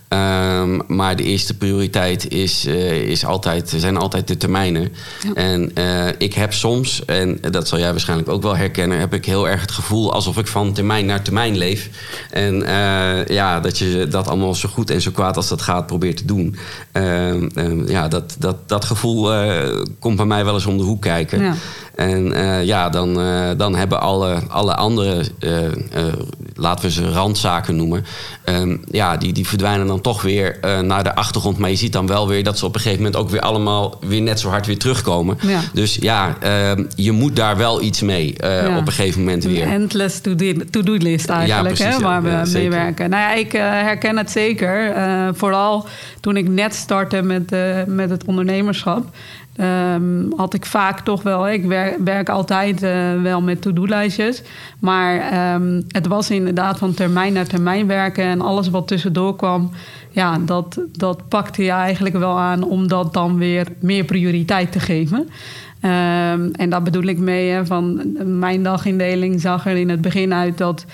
Um, 0.08 0.82
maar 0.86 1.16
de 1.16 1.22
eerste 1.22 1.56
prioriteit 1.56 2.28
is, 2.28 2.66
uh, 2.66 2.92
is 2.92 3.24
altijd, 3.24 3.74
zijn 3.76 3.96
altijd 3.96 4.28
de 4.28 4.36
termijnen. 4.36 4.92
Ja. 5.22 5.34
En 5.34 5.72
ik 6.18 6.34
heb 6.34 6.52
soms, 6.52 7.04
en 7.04 7.38
dat 7.50 7.68
zal 7.68 7.78
jij 7.78 7.90
waarschijnlijk 7.90 8.28
ook 8.28 8.42
wel 8.42 8.56
herkennen, 8.56 8.98
heb 8.98 9.14
ik 9.14 9.24
heel 9.24 9.48
erg 9.48 9.60
het 9.60 9.70
gevoel 9.70 10.12
alsof 10.12 10.38
ik 10.38 10.46
van 10.46 10.72
termijn 10.72 11.06
naar 11.06 11.22
termijn 11.22 11.56
leef. 11.56 11.88
En 12.30 12.54
ja, 13.26 13.60
dat 13.60 13.78
je 13.78 14.06
dat 14.10 14.28
allemaal 14.28 14.54
zo 14.54 14.68
goed 14.68 14.90
en 14.90 15.00
zo 15.00 15.10
kwaad 15.10 15.36
als 15.36 15.48
dat 15.48 15.62
gaat 15.62 15.86
probeert 15.86 16.16
te 16.16 16.24
doen. 16.24 16.56
Um, 16.92 17.88
ja, 17.88 18.08
dat, 18.08 18.36
dat, 18.38 18.68
dat 18.68 18.84
gevoel 18.84 19.32
komt 19.98 20.16
bij 20.16 20.26
mij 20.26 20.44
wel 20.44 20.54
eens 20.54 20.66
om 20.66 20.76
de 20.76 20.82
hoek 20.82 21.02
kijken. 21.02 21.42
Ja. 21.42 21.54
En 21.94 22.26
uh, 22.26 22.64
ja, 22.64 22.88
dan, 22.88 23.20
uh, 23.20 23.48
dan 23.56 23.74
hebben 23.74 24.00
alle, 24.00 24.42
alle 24.48 24.74
andere, 24.74 25.24
uh, 25.40 25.52
laten 26.54 26.84
we 26.84 26.90
ze 26.90 27.10
randzaken 27.10 27.76
noemen, 27.76 28.04
um, 28.44 28.80
ja, 28.90 29.16
die, 29.16 29.32
die 29.32 29.46
verdwijnen 29.46 29.86
dan 29.86 30.00
toch 30.00 30.22
weer 30.22 30.58
naar 30.82 31.04
de 31.04 31.14
achtergrond. 31.14 31.58
Maar 31.58 31.70
je 31.70 31.76
ziet 31.76 31.92
dan 31.92 32.06
wel 32.06 32.28
weer 32.28 32.44
dat 32.44 32.58
ze 32.58 32.66
op 32.66 32.74
een 32.74 32.80
gegeven 32.80 33.02
moment 33.02 33.22
ook 33.22 33.30
weer 33.30 33.40
allemaal 33.40 33.98
weer 34.00 34.22
net 34.22 34.40
zo 34.40 34.48
hard 34.48 34.66
weer 34.66 34.78
terugkomen. 34.78 35.38
Ja. 35.40 35.60
Dus 35.72 35.94
ja, 36.00 36.36
ehm, 36.40 36.84
je 36.94 37.12
moet 37.12 37.36
daar 37.36 37.56
wel 37.56 37.82
iets 37.82 38.00
mee 38.00 38.34
ja. 38.36 38.76
op 38.76 38.86
een 38.86 38.92
gegeven 38.92 39.20
moment 39.20 39.44
weer. 39.44 39.62
Een 39.62 39.72
endless 39.72 40.20
to-do-list 40.70 41.28
eigenlijk, 41.28 41.76
ja, 41.76 41.84
precies, 41.84 42.00
hè, 42.00 42.02
waar 42.02 42.22
we 42.22 42.50
mee 42.52 42.70
werken. 42.70 43.10
Nou 43.10 43.22
ja, 43.22 43.34
ik 43.34 43.52
herken 43.52 44.16
het 44.16 44.30
zeker. 44.30 44.92
vooral 45.34 45.86
toen 46.20 46.36
ik 46.36 46.48
net 46.48 46.74
startte 46.74 47.22
met, 47.22 47.54
met 47.86 48.10
het 48.10 48.24
ondernemerschap. 48.24 49.04
Um, 49.62 50.32
had 50.36 50.54
ik 50.54 50.66
vaak 50.66 51.00
toch 51.00 51.22
wel. 51.22 51.48
Ik 51.48 51.64
werk, 51.64 51.98
werk 52.04 52.28
altijd 52.28 52.82
uh, 52.82 53.22
wel 53.22 53.42
met 53.42 53.62
to-do-lijstjes. 53.62 54.42
Maar 54.78 55.54
um, 55.54 55.84
het 55.88 56.06
was 56.06 56.30
inderdaad 56.30 56.78
van 56.78 56.94
termijn 56.94 57.32
naar 57.32 57.46
termijn 57.46 57.86
werken. 57.86 58.24
En 58.24 58.40
alles 58.40 58.70
wat 58.70 58.88
tussendoor 58.88 59.36
kwam, 59.36 59.70
ja, 60.10 60.38
dat, 60.38 60.80
dat 60.92 61.28
pakte 61.28 61.62
je 61.62 61.70
eigenlijk 61.70 62.16
wel 62.16 62.38
aan 62.38 62.62
om 62.62 62.88
dat 62.88 63.12
dan 63.12 63.38
weer 63.38 63.66
meer 63.80 64.04
prioriteit 64.04 64.72
te 64.72 64.80
geven. 64.80 65.18
Um, 65.18 66.50
en 66.52 66.70
daar 66.70 66.82
bedoel 66.82 67.02
ik 67.02 67.18
mee, 67.18 67.64
van 67.64 68.02
mijn 68.24 68.62
dagindeling 68.62 69.40
zag 69.40 69.66
er 69.66 69.76
in 69.76 69.88
het 69.88 70.00
begin 70.00 70.34
uit 70.34 70.58
dat 70.58 70.86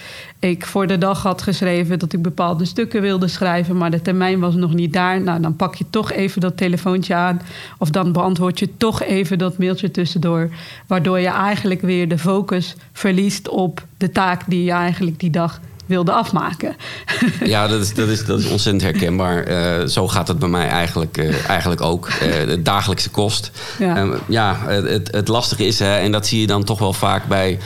ik 0.50 0.66
voor 0.66 0.86
de 0.86 0.98
dag 0.98 1.22
had 1.22 1.42
geschreven 1.42 1.98
dat 1.98 2.12
ik 2.12 2.22
bepaalde 2.22 2.64
stukken 2.64 3.02
wilde 3.02 3.28
schrijven, 3.28 3.76
maar 3.76 3.90
de 3.90 4.02
termijn 4.02 4.40
was 4.40 4.54
nog 4.54 4.74
niet 4.74 4.92
daar. 4.92 5.20
Nou, 5.20 5.40
dan 5.40 5.56
pak 5.56 5.74
je 5.74 5.84
toch 5.90 6.12
even 6.12 6.40
dat 6.40 6.56
telefoontje 6.56 7.14
aan 7.14 7.40
of 7.78 7.90
dan 7.90 8.12
beantwoord 8.12 8.58
je 8.58 8.76
toch 8.76 9.02
even 9.02 9.38
dat 9.38 9.58
mailtje 9.58 9.90
tussendoor, 9.90 10.50
waardoor 10.86 11.18
je 11.18 11.28
eigenlijk 11.28 11.80
weer 11.80 12.08
de 12.08 12.18
focus 12.18 12.76
verliest 12.92 13.48
op 13.48 13.84
de 13.96 14.10
taak 14.10 14.42
die 14.46 14.64
je 14.64 14.70
eigenlijk 14.70 15.20
die 15.20 15.30
dag 15.30 15.60
wilde 15.86 16.12
afmaken. 16.12 16.76
Ja, 17.44 17.66
dat 17.66 17.80
is, 17.80 17.94
dat 17.94 18.08
is, 18.08 18.24
dat 18.24 18.38
is 18.38 18.48
ontzettend 18.48 18.82
herkenbaar. 18.82 19.48
Uh, 19.48 19.86
zo 19.86 20.08
gaat 20.08 20.28
het 20.28 20.38
bij 20.38 20.48
mij 20.48 20.68
eigenlijk, 20.68 21.18
uh, 21.18 21.48
eigenlijk 21.48 21.80
ook. 21.80 22.08
Uh, 22.08 22.46
de 22.46 22.62
dagelijkse 22.62 23.10
kost. 23.10 23.50
Ja, 23.78 23.96
ehm, 23.96 24.12
ja 24.28 24.56
het, 24.66 25.08
het 25.10 25.28
lastige 25.28 25.66
is, 25.66 25.78
hè, 25.78 25.96
en 25.96 26.12
dat 26.12 26.26
zie 26.26 26.40
je 26.40 26.46
dan 26.46 26.64
toch 26.64 26.78
wel 26.78 26.92
vaak 26.92 27.26
bij 27.26 27.58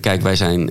kijk, 0.00 0.22
wij 0.22 0.36
zijn. 0.36 0.70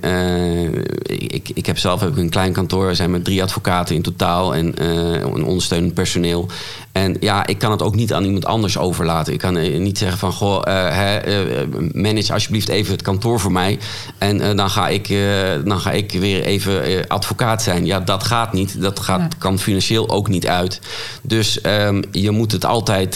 Ik, 1.02 1.48
ik 1.54 1.66
heb 1.66 1.78
zelf 1.78 2.00
heb 2.00 2.16
een 2.16 2.30
klein 2.30 2.52
kantoor. 2.52 2.86
We 2.86 2.94
zijn 2.94 3.10
met 3.10 3.24
drie 3.24 3.42
advocaten 3.42 3.94
in 3.94 4.02
totaal 4.02 4.54
en 4.54 4.84
een 4.84 5.44
ondersteunend 5.44 5.94
personeel. 5.94 6.48
En 6.92 7.16
ja, 7.20 7.46
ik 7.46 7.58
kan 7.58 7.70
het 7.70 7.82
ook 7.82 7.94
niet 7.94 8.12
aan 8.12 8.24
iemand 8.24 8.44
anders 8.44 8.78
overlaten. 8.78 9.32
Ik 9.32 9.38
kan 9.38 9.82
niet 9.82 9.98
zeggen 9.98 10.18
van 10.18 10.32
goh, 10.32 10.62
hè, 10.64 11.18
manage 11.92 12.32
alsjeblieft 12.32 12.68
even 12.68 12.92
het 12.92 13.02
kantoor 13.02 13.40
voor 13.40 13.52
mij. 13.52 13.78
En 14.18 14.56
dan, 14.56 14.70
ga 14.70 14.88
ik, 14.88 15.08
dan 15.64 15.80
ga 15.80 15.90
ik 15.90 16.12
weer 16.12 16.42
even 16.44 17.06
advocaat 17.08 17.62
zijn. 17.62 17.86
Ja, 17.86 18.00
dat 18.00 18.22
gaat 18.22 18.52
niet. 18.52 18.80
Dat 18.80 19.00
gaat, 19.00 19.38
kan 19.38 19.58
financieel 19.58 20.08
ook 20.08 20.28
niet 20.28 20.46
uit. 20.46 20.80
Dus 21.22 21.58
um, 21.66 22.02
je, 22.10 22.30
moet 22.30 22.52
het 22.52 22.64
altijd, 22.64 23.14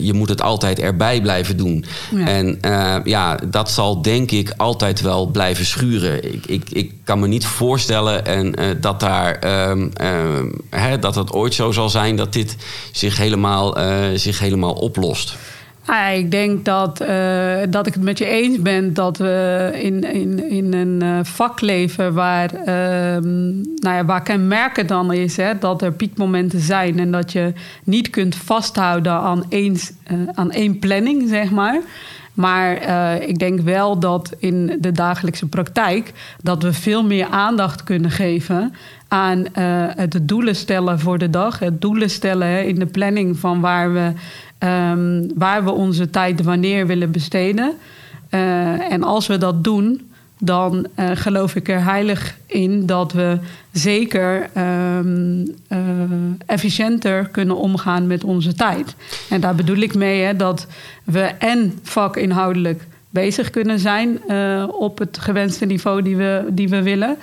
je 0.00 0.12
moet 0.14 0.28
het 0.28 0.42
altijd 0.42 0.78
erbij 0.78 1.20
blijven 1.20 1.56
doen. 1.56 1.84
Ja. 2.10 2.26
En 2.26 2.58
ja, 3.04 3.38
dat 3.50 3.70
zal 3.70 4.02
denk 4.02 4.30
ik 4.30 4.52
altijd 4.56 5.00
wel 5.00 5.26
blijven 5.26 5.66
schuren. 5.66 6.32
Ik, 6.34 6.46
ik, 6.46 6.70
ik 6.70 6.92
kan 7.04 7.20
me 7.20 7.26
niet 7.26 7.46
voorstellen 7.46 8.26
en, 8.26 8.54
dat, 8.80 9.00
daar, 9.00 9.38
uh, 9.44 10.42
hè, 10.70 10.98
dat 10.98 11.14
het 11.14 11.32
ooit 11.32 11.54
zo 11.54 11.72
zal 11.72 11.88
zijn 11.88 12.16
dat 12.16 12.32
dit 12.32 12.56
zich 12.92 13.13
helemaal, 13.16 13.78
uh, 13.78 14.04
zich 14.14 14.38
helemaal 14.38 14.72
oplost. 14.72 15.36
Ja, 15.86 16.08
ik 16.08 16.30
denk 16.30 16.64
dat, 16.64 17.02
uh, 17.02 17.56
dat 17.68 17.86
ik 17.86 17.94
het 17.94 18.02
met 18.02 18.18
je 18.18 18.26
eens 18.26 18.62
ben 18.62 18.94
dat 18.94 19.16
we 19.16 19.70
in, 19.74 20.12
in, 20.12 20.50
in 20.50 20.72
een 20.72 21.00
uh, 21.02 21.18
vak 21.22 21.60
leven 21.60 22.14
waar, 22.14 22.50
uh, 22.54 22.66
nou 23.76 23.96
ja, 23.96 24.04
waar 24.04 24.22
kenmerken 24.22 24.86
dan 24.86 25.12
is 25.12 25.36
hè, 25.36 25.58
dat 25.58 25.82
er 25.82 25.92
piekmomenten 25.92 26.60
zijn 26.60 26.98
en 26.98 27.10
dat 27.10 27.32
je 27.32 27.52
niet 27.84 28.10
kunt 28.10 28.36
vasthouden 28.36 29.12
aan, 29.12 29.44
eens, 29.48 29.92
aan 30.34 30.50
één 30.50 30.78
planning, 30.78 31.28
zeg 31.28 31.50
maar. 31.50 31.80
Maar 32.34 32.82
ik 33.22 33.38
denk 33.38 33.60
wel 33.60 33.98
dat 33.98 34.32
in 34.38 34.76
de 34.80 34.92
dagelijkse 34.92 35.46
praktijk 35.46 36.12
dat 36.42 36.62
we 36.62 36.72
veel 36.72 37.04
meer 37.04 37.26
aandacht 37.26 37.84
kunnen 37.84 38.10
geven 38.10 38.74
aan 39.14 39.38
uh, 39.38 39.44
het 39.96 40.18
doelen 40.22 40.56
stellen 40.56 41.00
voor 41.00 41.18
de 41.18 41.30
dag. 41.30 41.58
Het 41.58 41.80
doelen 41.80 42.10
stellen 42.10 42.48
hè, 42.48 42.60
in 42.60 42.78
de 42.78 42.86
planning 42.86 43.38
van 43.38 43.60
waar 43.60 43.92
we, 43.92 44.12
um, 44.66 45.30
waar 45.34 45.64
we 45.64 45.70
onze 45.70 46.10
tijd 46.10 46.42
wanneer 46.42 46.86
willen 46.86 47.10
besteden. 47.10 47.72
Uh, 48.30 48.92
en 48.92 49.02
als 49.02 49.26
we 49.26 49.38
dat 49.38 49.64
doen, 49.64 50.10
dan 50.38 50.86
uh, 50.98 51.10
geloof 51.14 51.54
ik 51.54 51.68
er 51.68 51.84
heilig 51.84 52.36
in 52.46 52.86
dat 52.86 53.12
we 53.12 53.38
zeker 53.72 54.50
uh, 54.56 54.98
efficiënter 56.46 57.28
kunnen 57.28 57.56
omgaan 57.56 58.06
met 58.06 58.24
onze 58.24 58.54
tijd. 58.54 58.94
En 59.30 59.40
daar 59.40 59.54
bedoel 59.54 59.78
ik 59.78 59.94
mee 59.94 60.22
hè, 60.22 60.36
dat 60.36 60.66
we 61.04 61.20
en 61.22 61.78
vakinhoudelijk 61.82 62.86
bezig 63.14 63.50
kunnen 63.50 63.78
zijn 63.78 64.20
uh, 64.28 64.68
op 64.70 64.98
het 64.98 65.18
gewenste 65.18 65.66
niveau 65.66 66.02
die 66.02 66.16
we, 66.16 66.44
die 66.50 66.68
we 66.68 66.82
willen. 66.82 67.16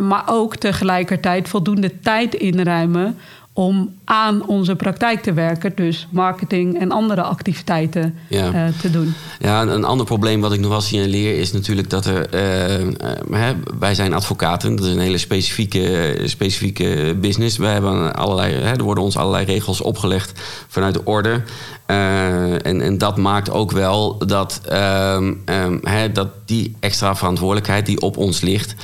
maar 0.00 0.22
ook 0.26 0.56
tegelijkertijd 0.56 1.48
voldoende 1.48 2.00
tijd 2.00 2.34
inruimen 2.34 3.18
om 3.56 3.94
aan 4.04 4.46
onze 4.46 4.76
praktijk 4.76 5.22
te 5.22 5.32
werken. 5.32 5.72
Dus 5.74 6.08
marketing 6.10 6.80
en 6.80 6.90
andere 6.90 7.22
activiteiten 7.22 8.14
ja. 8.28 8.52
uh, 8.54 8.78
te 8.80 8.90
doen. 8.90 9.14
Ja, 9.40 9.62
een 9.62 9.84
ander 9.84 10.06
probleem 10.06 10.40
wat 10.40 10.52
ik 10.52 10.60
nog 10.60 10.70
wel 10.70 10.80
signaleer 10.80 11.38
is 11.38 11.52
natuurlijk 11.52 11.90
dat 11.90 12.06
er... 12.06 12.34
Uh, 12.34 13.50
wij 13.78 13.94
zijn 13.94 14.12
advocaten, 14.12 14.76
dat 14.76 14.86
is 14.86 14.92
een 14.92 14.98
hele 14.98 15.18
specifieke, 15.18 16.16
specifieke 16.24 17.16
business. 17.20 17.56
Wij 17.56 17.72
hebben 17.72 18.14
allerlei, 18.14 18.54
er 18.54 18.82
worden 18.82 19.04
ons 19.04 19.16
allerlei 19.16 19.44
regels 19.44 19.80
opgelegd 19.80 20.40
vanuit 20.68 20.94
de 20.94 21.04
orde. 21.04 21.42
En, 21.86 22.80
en 22.80 22.98
dat 22.98 23.16
maakt 23.16 23.50
ook 23.50 23.72
wel 23.72 24.18
dat, 24.18 24.60
um, 24.72 25.42
um, 25.44 25.80
dat 26.12 26.28
die 26.44 26.76
extra 26.80 27.16
verantwoordelijkheid 27.16 27.86
die 27.86 28.00
op 28.00 28.16
ons 28.16 28.40
ligt 28.40 28.74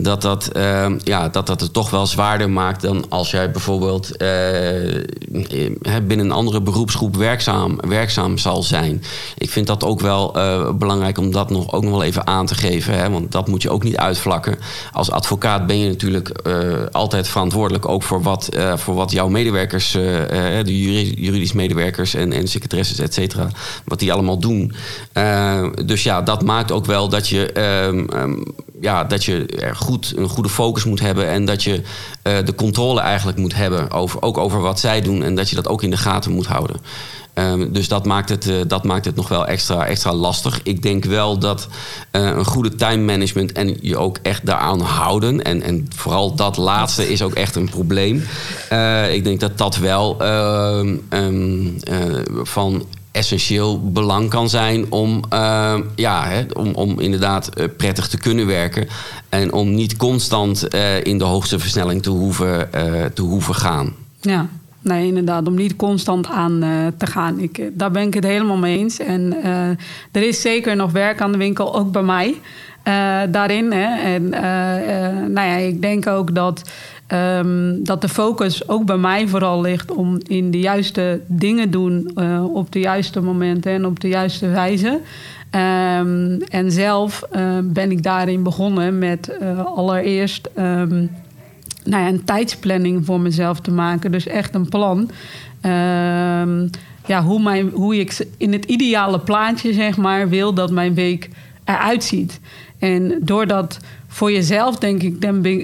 dat 0.00 0.22
dat, 0.22 0.50
uh, 0.56 0.86
ja, 1.04 1.28
dat 1.28 1.46
dat 1.46 1.60
het 1.60 1.72
toch 1.72 1.90
wel 1.90 2.06
zwaarder 2.06 2.50
maakt 2.50 2.82
dan 2.82 3.04
als 3.08 3.30
jij 3.30 3.50
bijvoorbeeld 3.50 4.16
binnen 6.06 6.26
een 6.26 6.32
andere 6.32 6.60
beroepsgroep 6.60 7.16
werkzaam, 7.16 7.78
werkzaam 7.88 8.38
zal 8.38 8.62
zijn. 8.62 9.02
Ik 9.38 9.50
vind 9.50 9.66
dat 9.66 9.84
ook 9.84 10.00
wel 10.00 10.36
belangrijk 10.74 11.18
om 11.18 11.30
dat 11.30 11.50
nog, 11.50 11.72
ook 11.72 11.82
nog 11.82 11.90
wel 11.90 12.02
even 12.02 12.26
aan 12.26 12.46
te 12.46 12.54
geven. 12.54 12.98
Hè, 12.98 13.10
want 13.10 13.32
dat 13.32 13.48
moet 13.48 13.62
je 13.62 13.70
ook 13.70 13.82
niet 13.82 13.96
uitvlakken. 13.96 14.58
Als 14.92 15.10
advocaat 15.10 15.66
ben 15.66 15.78
je 15.78 15.88
natuurlijk 15.88 16.32
altijd 16.92 17.28
verantwoordelijk 17.28 17.88
ook 17.88 18.02
voor 18.02 18.22
wat, 18.22 18.48
voor 18.74 18.94
wat 18.94 19.10
jouw 19.10 19.28
medewerkers, 19.28 19.92
de 19.92 21.12
juridisch 21.16 21.52
medewerkers 21.52 22.14
en, 22.14 22.32
en 22.32 22.48
secretaresses, 22.48 22.98
et 22.98 23.14
cetera, 23.14 23.48
wat 23.84 23.98
die 23.98 24.12
allemaal 24.12 24.38
doen. 24.38 24.72
dus 25.84 26.02
ja, 26.02 26.22
dat 26.22 26.42
maakt 26.42 26.72
ook 26.72 26.86
wel 26.86 27.08
dat 27.08 27.28
je, 27.28 27.52
ehm, 27.52 28.04
ehm, 28.08 28.40
ja, 28.80 29.04
dat 29.04 29.24
je 29.24 29.46
er 29.46 29.76
goed, 29.76 30.12
een 30.16 30.28
goede 30.28 30.48
focus 30.48 30.84
moet 30.84 31.00
hebben 31.00 31.28
en 31.28 31.44
dat 31.44 31.62
je 31.62 31.82
de 32.22 32.54
controle 32.54 33.00
eigenlijk 33.00 33.38
moet 33.38 33.54
hebben, 33.54 33.90
over, 33.90 34.22
ook 34.22 34.38
over 34.38 34.60
wat 34.60 34.80
zij 34.80 35.00
doen 35.00 35.22
en 35.22 35.34
dat 35.34 35.50
je 35.50 35.56
dat 35.56 35.68
ook 35.68 35.82
in 35.82 35.90
de 35.90 35.96
gaten 35.96 36.32
moet 36.32 36.46
houden. 36.46 36.76
Ehm, 37.38 37.72
dus 37.72 37.88
dat 37.88 38.06
maakt, 38.06 38.28
het, 38.28 38.46
uh, 38.46 38.54
dat 38.66 38.84
maakt 38.84 39.04
het 39.04 39.16
nog 39.16 39.28
wel 39.28 39.46
extra, 39.46 39.86
extra 39.86 40.12
lastig. 40.12 40.60
Ik 40.62 40.82
denk 40.82 41.04
wel 41.04 41.38
dat 41.38 41.68
uh, 42.12 42.22
een 42.22 42.44
goede 42.44 42.74
time 42.74 43.04
management 43.04 43.52
en 43.52 43.76
je 43.80 43.96
ook 43.96 44.18
echt 44.22 44.46
daaraan 44.46 44.80
houden. 44.80 45.42
En, 45.42 45.62
en 45.62 45.86
vooral 45.94 46.34
dat 46.34 46.56
laatste 46.56 47.08
is 47.08 47.22
ook 47.22 47.34
echt 47.34 47.54
een 47.54 47.68
probleem. 47.68 48.16
Ik 49.10 49.24
denk 49.24 49.40
dat 49.40 49.58
dat 49.58 49.76
wel 49.76 50.16
um, 51.10 51.80
van 52.42 52.86
essentieel 53.18 53.90
belang 53.90 54.30
kan 54.30 54.48
zijn 54.48 54.92
om, 54.92 55.22
ja, 55.94 56.24
hè, 56.24 56.44
om, 56.52 56.74
om 56.74 57.00
inderdaad 57.00 57.50
prettig 57.76 58.08
te 58.08 58.18
kunnen 58.18 58.46
werken. 58.46 58.88
En 59.28 59.52
om 59.52 59.74
niet 59.74 59.96
constant 59.96 60.74
in 61.02 61.18
de 61.18 61.24
hoogste 61.24 61.58
versnelling 61.58 62.02
te 62.02 62.10
hoeven, 62.10 62.70
te 63.14 63.22
hoeven 63.22 63.54
gaan. 63.54 63.94
Ja, 64.20 64.48
Nee, 64.80 65.06
inderdaad, 65.06 65.46
om 65.46 65.54
niet 65.54 65.76
constant 65.76 66.26
aan 66.26 66.60
te 66.96 67.06
gaan. 67.06 67.38
Ik, 67.38 67.70
daar 67.72 67.90
ben 67.90 68.06
ik 68.06 68.14
het 68.14 68.24
helemaal 68.24 68.56
mee 68.56 68.78
eens. 68.78 68.98
En 68.98 69.44
er 70.12 70.22
is 70.22 70.40
zeker 70.40 70.76
nog 70.76 70.92
werk 70.92 71.20
aan 71.20 71.32
de 71.32 71.38
winkel, 71.38 71.76
ook 71.76 71.92
bij 71.92 72.02
mij. 72.02 72.34
Daarin. 73.30 73.72
Hè. 73.72 74.14
En 74.14 74.28
nou 75.32 75.48
ja, 75.48 75.56
ik 75.56 75.82
denk 75.82 76.06
ook 76.06 76.34
dat, 76.34 76.62
um, 77.12 77.84
dat 77.84 78.00
de 78.00 78.08
focus 78.08 78.68
ook 78.68 78.84
bij 78.84 78.96
mij 78.96 79.28
vooral 79.28 79.60
ligt 79.60 79.90
om 79.90 80.18
in 80.26 80.50
de 80.50 80.58
juiste 80.58 81.20
dingen 81.26 81.70
doen 81.70 82.18
op 82.52 82.72
de 82.72 82.80
juiste 82.80 83.20
momenten 83.20 83.72
en 83.72 83.86
op 83.86 84.00
de 84.00 84.08
juiste 84.08 84.48
wijze. 84.48 85.00
Um, 85.50 86.42
en 86.42 86.72
zelf 86.72 87.22
ben 87.64 87.90
ik 87.90 88.02
daarin 88.02 88.42
begonnen 88.42 88.98
met 88.98 89.38
allereerst. 89.64 90.48
Um, 90.58 91.10
nou 91.88 92.06
een 92.06 92.24
tijdsplanning 92.24 93.04
voor 93.04 93.20
mezelf 93.20 93.60
te 93.60 93.70
maken. 93.70 94.12
Dus 94.12 94.26
echt 94.26 94.54
een 94.54 94.68
plan. 94.68 95.10
Ehm, 95.60 96.68
ja, 97.06 97.22
hoe, 97.22 97.42
mijn, 97.42 97.68
hoe 97.68 97.96
ik 97.96 98.26
in 98.36 98.52
het 98.52 98.64
ideale 98.64 99.20
plaatje, 99.20 99.72
zeg 99.72 99.96
maar, 99.96 100.28
wil 100.28 100.54
dat 100.54 100.70
mijn 100.70 100.94
week 100.94 101.28
eruit 101.64 102.04
ziet. 102.04 102.40
En 102.78 103.18
door 103.20 103.46
dat 103.46 103.78
voor 104.06 104.32
jezelf, 104.32 104.76
denk 104.76 105.02
ik, 105.02 105.20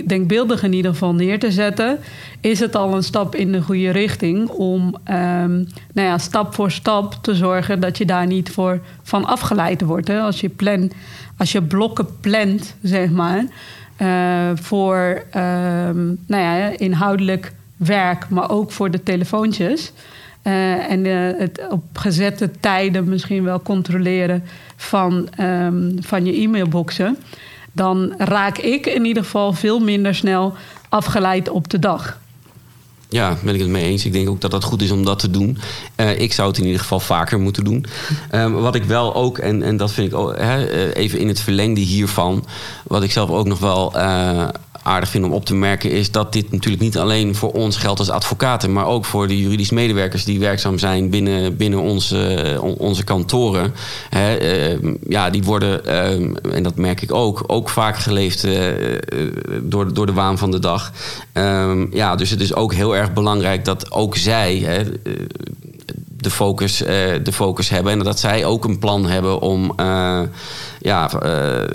denkbeeldig 0.09 0.63
in 0.63 0.73
ieder 0.73 0.91
geval 0.91 1.15
neer 1.15 1.39
te 1.39 1.51
zetten, 1.51 1.99
is 2.41 2.61
het 2.61 2.77
al 2.77 2.95
een 2.95 3.03
stap 3.03 3.35
in 3.35 3.53
de 3.53 3.63
goede 3.63 3.91
richting 3.91 4.49
om 4.49 4.83
um, 4.85 5.67
nou 5.93 6.09
ja, 6.09 6.19
stap 6.19 6.55
voor 6.55 6.71
stap 6.71 7.15
te 7.23 7.35
zorgen 7.35 7.81
dat 7.81 7.99
je 7.99 8.05
daar 8.05 8.27
niet 8.27 8.51
voor 8.51 8.81
van 9.03 9.25
afgeleid 9.25 9.81
wordt. 9.81 10.09
Hè? 10.09 10.21
Als 10.21 10.41
je 10.41 10.49
plan, 10.49 10.91
als 11.37 11.53
je 11.53 11.63
blokken 11.63 12.07
plant, 12.21 12.77
zeg 12.83 13.11
maar. 13.11 13.45
Uh, 13.99 14.51
voor 14.55 15.23
ehm, 15.31 16.07
nou 16.27 16.43
ja, 16.43 16.79
inhoudelijk 16.79 17.53
werk, 17.77 18.29
maar 18.29 18.51
ook 18.51 18.73
voor 18.73 18.91
de 18.91 19.03
telefoontjes. 19.03 19.93
Uh, 20.45 20.91
en 20.91 21.05
uh, 21.05 21.39
het 21.39 21.67
op 21.71 21.85
gezette 21.93 22.51
tijden 22.61 23.09
misschien 23.09 23.45
wel 23.45 23.63
controleren 23.63 24.45
van, 24.77 25.29
um, 25.41 25.97
van 26.01 26.25
je 26.25 26.41
e-mailboxen. 26.41 27.19
Dan 27.73 28.15
raak 28.19 28.59
ik 28.59 28.87
in 28.87 29.05
ieder 29.05 29.23
geval 29.23 29.53
veel 29.53 29.81
minder 29.81 30.15
snel 30.15 30.55
afgeleid 30.89 31.49
op 31.49 31.71
de 31.71 31.79
dag. 31.79 32.19
Ja, 33.09 33.37
ben 33.43 33.55
ik 33.55 33.61
het 33.61 33.69
mee 33.69 33.85
eens. 33.85 34.05
Ik 34.05 34.13
denk 34.13 34.29
ook 34.29 34.41
dat 34.41 34.53
het 34.53 34.65
goed 34.65 34.83
is 34.83 34.91
om 34.91 35.05
dat 35.05 35.19
te 35.19 35.31
doen. 35.31 35.59
Uh, 35.97 36.21
ik 36.21 36.33
zou 36.33 36.49
het 36.49 36.59
in 36.59 36.65
ieder 36.65 36.81
geval 36.81 37.01
vaker 37.01 37.41
moeten 37.41 37.65
doen. 37.65 37.87
Uh, 38.33 38.61
wat 38.61 38.75
ik 38.75 38.85
wel 38.85 39.15
ook, 39.15 39.39
en, 39.39 39.63
en 39.63 39.77
dat 39.77 39.93
vind 39.93 40.13
ik 40.13 40.19
ook, 40.19 40.39
hè, 40.39 40.93
even 40.93 41.19
in 41.19 41.29
het 41.29 41.41
verlengde 41.41 41.81
hiervan, 41.81 42.47
wat 42.87 43.03
ik 43.03 43.13
zelf 43.13 43.31
ook 43.31 43.47
nog 43.47 43.59
wel 43.59 43.97
uh, 43.97 44.49
aardig 44.85 45.09
vind 45.09 45.25
om 45.25 45.33
op 45.33 45.45
te 45.45 45.55
merken, 45.55 45.91
is 45.91 46.11
dat 46.11 46.33
dit 46.33 46.53
natuurlijk 46.53 46.83
niet 46.83 46.99
alleen 46.99 47.35
voor 47.35 47.53
ons 47.53 47.77
geldt 47.77 47.99
als 47.99 48.11
advocaten, 48.11 48.73
maar 48.73 48.87
ook 48.87 49.05
voor 49.05 49.29
de 49.29 49.41
juridisch 49.41 49.71
medewerkers 49.71 50.25
die 50.25 50.39
werkzaam 50.39 50.79
zijn 50.79 51.11
binnen, 51.11 51.57
binnen 51.57 51.81
onze, 51.81 52.59
onze 52.79 53.05
kantoren. 53.05 53.75
Uh, 54.15 54.79
ja, 55.09 55.31
die 55.31 55.43
worden, 55.43 55.81
uh, 55.87 56.55
en 56.55 56.63
dat 56.63 56.77
merk 56.77 57.03
ik 57.03 57.13
ook, 57.13 57.45
ook 57.47 57.69
vaak 57.69 57.99
geleefd 57.99 58.47
door, 59.63 59.95
door 59.95 60.07
de 60.07 60.13
waan 60.13 60.39
van 60.39 60.51
de 60.51 60.59
dag. 60.59 60.93
Ehm, 61.33 61.87
ja, 61.91 62.17
dus 62.17 62.31
het 62.31 62.41
is 62.41 62.55
ook 62.55 62.75
heel 62.75 62.97
erg 62.97 63.13
belangrijk 63.13 63.65
dat 63.65 63.93
ook 63.93 64.17
zij. 64.17 64.67
De 66.25 66.31
focus, 66.31 66.77
de 67.23 67.33
focus 67.33 67.69
hebben. 67.69 67.93
En 67.93 67.99
dat 67.99 68.21
zij 68.21 68.45
ook 68.45 68.65
een 68.65 68.79
plan 68.79 69.07
hebben 69.07 69.41
om 69.41 69.75
ja, 70.81 71.11
uh, 71.15 71.21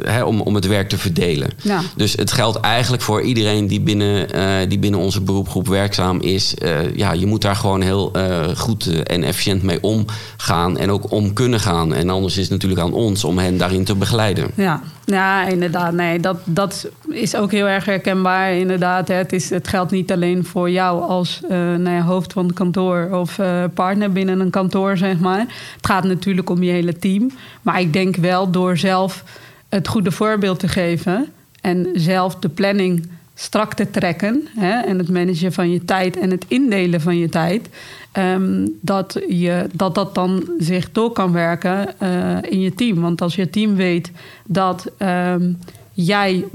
hè, 0.04 0.24
om, 0.24 0.42
om 0.42 0.56
het 0.56 0.68
werk 0.68 0.90
te 0.90 0.98
verdelen. 0.98 1.50
Ja. 1.62 1.82
Dus 1.96 2.14
het 2.14 2.32
geldt 2.32 2.60
eigenlijk 2.60 3.04
voor 3.04 3.22
iedereen 3.22 3.68
die 3.68 3.82
binnen, 3.82 4.28
die 4.70 4.80
binnen 4.80 5.00
onze 5.00 5.22
beroepgroep 5.22 5.68
werkzaam 5.68 6.22
is. 6.22 6.54
Ja, 6.96 7.12
je 7.12 7.26
moet 7.26 7.42
daar 7.42 7.56
gewoon 7.56 7.82
heel 7.82 8.12
goed 8.58 9.04
en 9.04 9.24
efficiënt 9.24 9.64
mee 9.64 9.84
omgaan 9.84 10.78
en 10.78 10.92
ook 10.92 11.12
om 11.12 11.34
kunnen 11.34 11.60
gaan. 11.60 11.94
En 11.94 12.10
anders 12.10 12.38
is 12.38 12.42
het 12.42 12.52
natuurlijk 12.52 12.82
aan 12.82 12.94
ons 12.94 13.24
om 13.24 13.38
hen 13.38 13.58
daarin 13.58 13.84
te 13.84 13.96
begeleiden. 13.96 14.52
Ja, 14.56 14.82
ja 15.14 15.48
inderdaad. 15.48 15.94
Nee, 15.94 16.20
dat, 16.20 16.38
dat 16.44 16.90
is 17.10 17.36
ook 17.36 17.52
heel 17.52 17.68
erg 17.68 17.86
herkenbaar. 17.86 18.54
Inderdaad. 18.54 19.08
Het, 19.08 19.34
is, 19.34 19.50
het 19.50 19.68
geldt 19.68 19.92
niet 19.92 20.12
alleen 20.12 20.46
voor 20.46 20.70
jou 20.70 21.02
als 21.02 21.42
nou 21.50 21.90
ja, 21.90 22.02
hoofd 22.02 22.34
van 22.34 22.46
het 22.46 22.56
kantoor 22.56 23.10
of 23.12 23.40
partner 23.74 24.12
binnen 24.12 24.40
een 24.40 24.50
kantoor, 24.50 24.98
zeg 24.98 25.20
maar. 25.20 25.40
Het 25.76 25.86
gaat 25.86 26.04
natuurlijk 26.04 26.50
om 26.50 26.64
je 26.64 26.72
hele 26.72 27.00
team. 27.00 27.32
Maar 27.62 27.80
ik 27.80 27.94
denk 27.94 28.16
wel 28.16 28.52
door 28.52 28.78
zelf 28.78 29.24
het 29.70 29.88
goede 29.88 30.12
voorbeeld 30.12 30.60
te 30.60 30.68
geven 30.68 31.28
en 31.62 31.88
zelf 31.94 32.36
de 32.36 32.50
planning 32.50 33.10
strak 33.40 33.74
te 33.74 33.90
trekken 33.90 34.48
hè, 34.56 34.80
en 34.80 34.98
het 34.98 35.10
managen 35.10 35.54
van 35.54 35.72
je 35.72 35.86
tijd 35.86 36.20
en 36.20 36.32
het 36.32 36.46
indelen 36.48 37.02
van 37.02 37.18
je 37.18 37.30
tijd, 37.30 37.70
um, 38.18 38.78
dat, 38.82 39.22
je, 39.30 39.66
dat 39.72 39.96
dat 39.96 40.16
dan 40.16 40.50
zich 40.58 40.92
door 40.92 41.12
kan 41.12 41.32
werken 41.32 41.96
uh, 42.04 42.38
in 42.42 42.60
je 42.60 42.74
team. 42.74 43.02
Want 43.02 43.22
als 43.22 43.36
je 43.36 43.50
team 43.50 43.76
weet 43.76 44.12
dat 44.46 44.92
um, 45.00 45.58
jij 45.94 46.46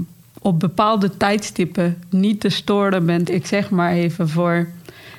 op 0.41 0.61
bepaalde 0.61 1.17
tijdstippen 1.17 1.99
niet 2.11 2.41
te 2.41 2.49
storen 2.49 3.07
bent, 3.07 3.31
ik 3.31 3.47
zeg 3.47 3.71
maar 3.71 3.93
even 3.93 4.29
voor 4.29 4.69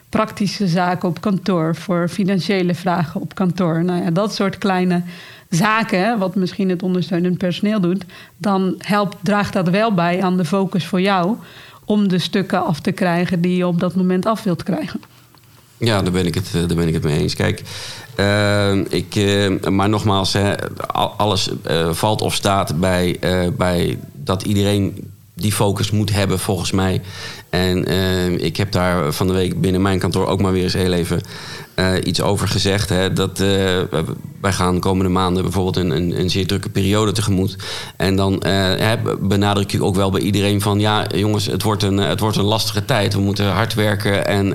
praktische 0.09 0.67
zaken 0.67 1.09
op 1.09 1.21
kantoor, 1.21 1.75
voor 1.75 2.09
financiële 2.09 2.75
vragen 2.75 3.21
op 3.21 3.35
kantoor. 3.35 3.83
Nou 3.83 4.03
ja, 4.03 4.11
dat 4.11 4.33
soort 4.33 4.57
kleine 4.57 5.01
zaken, 5.49 6.19
wat 6.19 6.35
misschien 6.35 6.69
het 6.69 6.83
ondersteunend 6.83 7.37
personeel 7.37 7.79
doet, 7.79 8.05
dan 8.37 8.75
helpt, 8.77 9.15
draagt 9.21 9.53
dat 9.53 9.69
wel 9.69 9.93
bij 9.93 10.21
aan 10.21 10.37
de 10.37 10.45
focus 10.45 10.85
voor 10.85 11.01
jou 11.01 11.35
om 11.85 12.07
de 12.07 12.19
stukken 12.19 12.65
af 12.65 12.79
te 12.79 12.91
krijgen 12.91 13.41
die 13.41 13.57
je 13.57 13.67
op 13.67 13.79
dat 13.79 13.95
moment 13.95 14.25
af 14.25 14.43
wilt 14.43 14.63
krijgen. 14.63 15.01
Ja, 15.77 16.01
daar 16.01 16.11
ben 16.11 16.25
ik 16.25 16.35
het, 16.35 16.51
daar 16.51 16.77
ben 16.77 16.87
ik 16.87 16.93
het 16.93 17.03
mee 17.03 17.19
eens. 17.19 17.35
Kijk, 17.35 17.61
uh, 18.19 18.75
ik, 18.75 19.15
uh, 19.15 19.69
maar 19.69 19.89
nogmaals, 19.89 20.33
hè, 20.33 20.53
alles 21.17 21.49
valt 21.91 22.21
of 22.21 22.33
staat 22.33 22.79
bij, 22.79 23.19
bij 23.57 23.99
dat 24.13 24.43
iedereen 24.43 25.11
die 25.33 25.51
focus 25.51 25.91
moet 25.91 26.13
hebben, 26.13 26.39
volgens 26.39 26.71
mij. 26.71 27.01
En 27.49 27.87
ik 28.43 28.57
heb 28.57 28.71
daar 28.71 29.13
van 29.13 29.27
de 29.27 29.33
week 29.33 29.61
binnen 29.61 29.81
mijn 29.81 29.99
kantoor 29.99 30.27
ook 30.27 30.41
maar 30.41 30.51
weer 30.51 30.63
eens 30.63 30.73
heel 30.73 30.93
even 30.93 31.21
uh, 31.75 31.93
iets 32.03 32.21
over 32.21 32.47
gezegd. 32.47 32.89
Hè, 32.89 33.13
dat 33.13 33.39
uh, 33.39 33.47
wij 34.41 34.51
gaan 34.51 34.79
komende 34.79 35.11
maanden 35.11 35.43
bijvoorbeeld 35.43 35.77
een, 35.77 35.89
een, 35.89 36.19
een, 36.19 36.29
zeer 36.29 36.47
drukke 36.47 36.69
periode 36.69 37.11
tegemoet. 37.11 37.55
En 37.97 38.15
dan 38.15 38.43
uh, 38.45 38.91
benadruk 39.19 39.73
ik 39.73 39.83
ook 39.83 39.95
wel 39.95 40.09
bij 40.09 40.21
iedereen 40.21 40.61
van 40.61 40.79
ja, 40.79 41.05
jongens, 41.15 41.45
het 41.45 41.63
wordt 41.63 41.83
een, 41.83 41.97
het 41.97 42.19
wordt 42.19 42.37
een 42.37 42.43
lastige 42.43 42.85
tijd. 42.85 43.13
We 43.13 43.19
moeten 43.19 43.51
hard 43.51 43.73
werken 43.73 44.27
en 44.27 44.53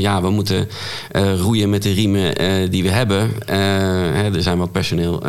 ja, 0.00 0.22
we 0.22 0.30
moeten 0.30 0.68
roeien 1.40 1.70
met 1.70 1.82
de 1.82 1.92
riemen 1.92 2.34
die 2.70 2.82
we 2.82 2.90
hebben. 2.90 3.30
Hè, 3.46 4.34
er 4.34 4.42
zijn 4.42 4.58
wat 4.58 4.72
personeel 4.72 5.22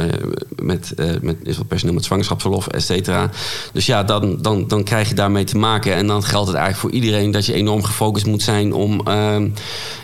met, 0.55 0.93
met 1.21 1.35
is 1.43 1.57
wat 1.57 1.67
personeel 1.67 1.95
met 1.95 2.05
zwangerschapsverlof, 2.05 2.67
et 2.67 2.83
cetera. 2.83 3.29
Dus 3.73 3.85
ja, 3.85 4.03
dan, 4.03 4.41
dan, 4.41 4.67
dan 4.67 4.83
krijg 4.83 5.09
je 5.09 5.15
daarmee 5.15 5.43
te 5.43 5.57
maken. 5.57 5.95
En 5.95 6.07
dan 6.07 6.23
geldt 6.23 6.47
het 6.47 6.57
eigenlijk 6.57 6.87
voor 6.87 7.03
iedereen 7.03 7.31
dat 7.31 7.45
je 7.45 7.53
enorm 7.53 7.83
gefocust 7.83 8.25
moet 8.25 8.41
zijn 8.41 8.73
om, 8.73 9.01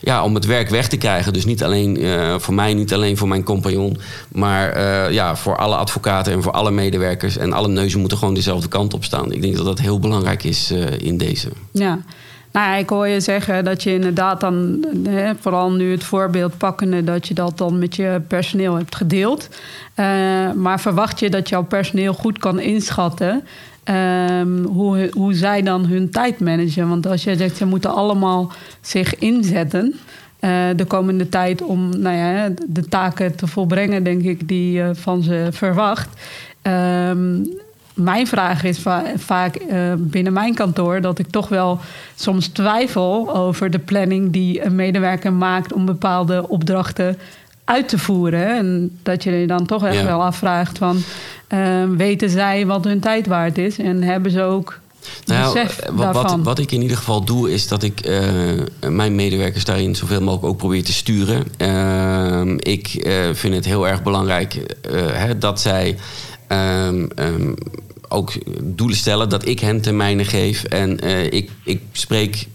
ja, 0.01 0.23
om 0.23 0.35
het 0.35 0.45
werk 0.45 0.69
weg 0.69 0.87
te 0.87 0.97
krijgen. 1.01 1.33
Dus 1.33 1.45
niet 1.45 1.63
alleen 1.63 2.03
uh, 2.03 2.35
voor 2.39 2.53
mij, 2.53 2.73
niet 2.73 2.93
alleen 2.93 3.17
voor 3.17 3.27
mijn 3.27 3.43
compagnon, 3.43 3.97
maar 4.31 4.77
uh, 4.77 5.11
ja, 5.11 5.35
voor 5.35 5.57
alle 5.57 5.75
advocaten 5.75 6.33
en 6.33 6.43
voor 6.43 6.51
alle 6.51 6.71
medewerkers. 6.71 7.37
En 7.37 7.53
alle 7.53 7.67
neuzen 7.67 7.99
moeten 7.99 8.17
gewoon 8.17 8.33
dezelfde 8.33 8.67
kant 8.67 8.93
op 8.93 9.03
staan. 9.03 9.31
Ik 9.31 9.41
denk 9.41 9.55
dat 9.55 9.65
dat 9.65 9.79
heel 9.79 9.99
belangrijk 9.99 10.43
is 10.43 10.71
uh, 10.71 10.99
in 10.99 11.17
deze. 11.17 11.49
Ja. 11.71 11.99
Nou 12.51 12.77
ik 12.77 12.89
hoor 12.89 13.07
je 13.07 13.19
zeggen 13.19 13.63
dat 13.63 13.83
je 13.83 13.93
inderdaad 13.93 14.39
dan, 14.41 14.85
hè, 15.09 15.31
vooral 15.39 15.71
nu 15.71 15.91
het 15.91 16.03
voorbeeld 16.03 16.57
pakkende, 16.57 17.03
dat 17.03 17.27
je 17.27 17.33
dat 17.33 17.57
dan 17.57 17.79
met 17.79 17.95
je 17.95 18.21
personeel 18.27 18.75
hebt 18.75 18.95
gedeeld. 18.95 19.47
Maar 20.55 20.79
verwacht 20.79 21.19
je 21.19 21.29
dat 21.29 21.49
jouw 21.49 21.63
personeel 21.63 22.13
goed 22.13 22.37
kan 22.37 22.59
inschatten 22.59 23.43
um, 23.85 24.65
hoe, 24.65 25.09
hoe 25.13 25.33
zij 25.33 25.61
dan 25.61 25.85
hun 25.85 26.11
tijd 26.11 26.39
managen? 26.39 26.89
Want 26.89 27.07
als 27.07 27.23
jij 27.23 27.35
zegt, 27.35 27.57
ze 27.57 27.65
moeten 27.65 27.93
allemaal 27.93 28.51
zich 28.81 29.15
inzetten. 29.15 29.99
Uh, 30.41 30.63
de 30.75 30.85
komende 30.85 31.29
tijd 31.29 31.61
om 31.61 31.99
nou 31.99 32.15
ja, 32.15 32.49
de 32.67 32.87
taken 32.87 33.35
te 33.35 33.47
volbrengen, 33.47 34.03
denk 34.03 34.21
ik, 34.21 34.47
die 34.47 34.71
je 34.71 34.91
van 34.95 35.23
ze 35.23 35.47
verwacht. 35.51 36.09
Um, 36.61 37.49
mijn 37.93 38.27
vraag 38.27 38.63
is 38.63 38.79
va 38.79 39.03
vaak 39.15 39.59
uh, 39.59 39.93
binnen 39.97 40.33
mijn 40.33 40.53
kantoor 40.53 41.01
dat 41.01 41.19
ik 41.19 41.27
toch 41.29 41.49
wel 41.49 41.79
soms 42.15 42.47
twijfel 42.47 43.35
over 43.35 43.71
de 43.71 43.79
planning 43.79 44.31
die 44.31 44.65
een 44.65 44.75
medewerker 44.75 45.33
maakt 45.33 45.73
om 45.73 45.85
bepaalde 45.85 46.49
opdrachten 46.49 47.17
uit 47.63 47.87
te 47.87 47.97
voeren. 47.97 48.57
En 48.57 48.97
dat 49.03 49.23
je 49.23 49.31
je 49.31 49.47
dan 49.47 49.65
toch 49.65 49.85
echt 49.85 50.03
wel 50.03 50.23
afvraagt 50.23 50.77
van 50.77 50.97
uh, 51.53 51.83
weten 51.97 52.29
zij 52.29 52.65
wat 52.65 52.83
hun 52.83 52.99
tijd 52.99 53.27
waard 53.27 53.57
is 53.57 53.77
en 53.77 54.03
hebben 54.03 54.31
ze 54.31 54.41
ook 54.41 54.79
nou, 55.25 55.67
wat, 55.91 56.13
wat, 56.13 56.37
wat, 56.43 56.59
ik 56.59 56.71
in 56.71 56.81
ieder 56.81 56.97
geval 56.97 57.23
doe, 57.23 57.51
is 57.51 57.67
dat 57.67 57.83
ik 57.83 58.07
uh, 58.07 58.21
mijn 58.89 59.15
medewerkers 59.15 59.65
daarin 59.65 59.95
zoveel 59.95 60.21
mogelijk 60.21 60.45
ook 60.45 60.57
probeer 60.57 60.83
te 60.83 60.93
sturen. 60.93 61.45
Uh, 61.57 62.53
ik 62.57 62.93
uh, 62.93 63.13
vind 63.33 63.55
het 63.55 63.65
heel 63.65 63.87
erg 63.87 64.03
belangrijk 64.03 64.77
hè, 65.11 65.37
dat 65.37 65.61
zij 65.61 65.97
um, 66.47 67.07
um, 67.15 67.55
ook 68.07 68.33
doelen 68.61 68.97
stellen, 68.97 69.29
dat 69.29 69.47
ik 69.47 69.59
hen 69.59 69.81
termijnen 69.81 70.25
geef. 70.25 70.63
En 70.63 70.99
ik, 71.33 71.49
ik 71.63 71.81
spreek 71.91 72.47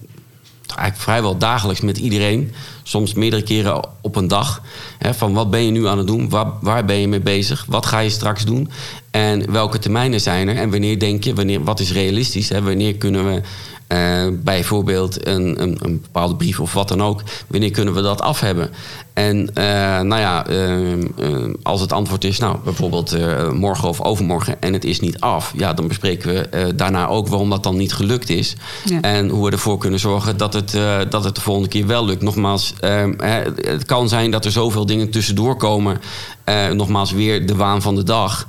eigenlijk 0.75 1.09
vrijwel 1.09 1.39
dagelijks 1.39 1.81
met 1.81 1.99
iedereen. 1.99 2.53
Soms 2.83 3.15
meerdere 3.15 3.43
keren 3.43 3.89
op 4.01 4.17
een 4.17 4.29
dag. 4.29 4.63
Hè, 4.99 5.15
van 5.15 5.33
wat 5.33 5.51
ben 5.51 5.65
je 5.65 5.71
nu 5.71 5.87
aan 5.87 5.99
het 5.99 6.07
doen? 6.07 6.29
Waar, 6.29 6.47
waar 6.61 6.85
ben 6.85 6.97
je 6.97 7.09
mee 7.09 7.21
bezig? 7.21 7.65
Wat 7.69 7.87
ga 7.87 7.99
je 7.99 8.11
straks 8.11 8.45
doen? 8.45 8.71
En 9.11 9.53
welke 9.53 9.79
termijnen 9.79 10.21
zijn 10.21 10.49
er? 10.49 10.57
En 10.57 10.71
wanneer 10.71 10.99
denk 10.99 11.25
je, 11.25 11.35
wanneer, 11.35 11.65
wat 11.65 11.81
is 11.81 11.93
realistisch? 11.93 12.49
Hè? 12.49 12.63
Wanneer 12.63 12.95
kunnen 12.95 13.33
we 13.33 13.41
uh, 13.89 14.27
bijvoorbeeld 14.33 15.27
een, 15.27 15.63
een, 15.63 15.79
een, 15.83 16.01
bepaalde 16.01 16.37
brief 16.37 16.61
of 16.61 16.73
wat 16.73 16.89
dan 16.89 17.03
ook. 17.03 17.23
Wanneer 17.47 17.71
kunnen 17.71 17.95
we 17.95 18.03
dat 18.03 18.21
af 18.21 18.41
hebben? 18.41 18.71
En 19.13 19.37
uh, 19.39 19.65
nou 20.01 20.19
ja, 20.19 20.51
uh, 20.51 21.55
als 21.63 21.81
het 21.81 21.93
antwoord 21.93 22.25
is, 22.25 22.39
nou 22.39 22.57
bijvoorbeeld 22.65 23.17
morgen 23.55 23.89
of 23.89 24.01
overmorgen 24.01 24.63
en 24.63 24.73
het 24.73 24.85
is 24.85 25.01
niet 25.01 25.21
af, 25.21 25.53
ja, 25.57 25.73
dan 25.73 25.89
bespreken 25.89 26.35
we 26.35 26.75
daarna 26.75 27.09
ook 27.09 27.29
waarom 27.29 27.51
dat 27.51 27.63
dan 27.63 27.77
niet 27.77 27.93
gelukt 27.93 28.29
is. 28.29 28.57
Ja. 28.85 29.01
En 29.01 29.29
hoe 29.29 29.45
we 29.45 29.51
ervoor 29.51 29.79
kunnen 29.79 30.01
zorgen 30.01 30.37
dat 30.37 30.53
het, 30.53 30.79
dat 31.11 31.25
het 31.25 31.35
de 31.35 31.41
volgende 31.41 31.69
keer 31.69 31.87
wel 31.87 32.05
lukt. 32.05 32.23
Nogmaals, 32.23 32.75
ehm, 32.81 33.15
het 33.57 33.85
kan 33.85 34.09
zijn 34.09 34.31
dat 34.31 34.45
er 34.45 34.53
zoveel 34.53 34.87
dingen 34.87 35.11
tussendoor 35.11 35.57
komen. 35.57 36.01
nogmaals, 36.73 37.13
weer 37.13 37.47
de 37.47 37.57
waan 37.57 37.83
van 37.83 37.95
de 37.95 38.05
dag. 38.05 38.47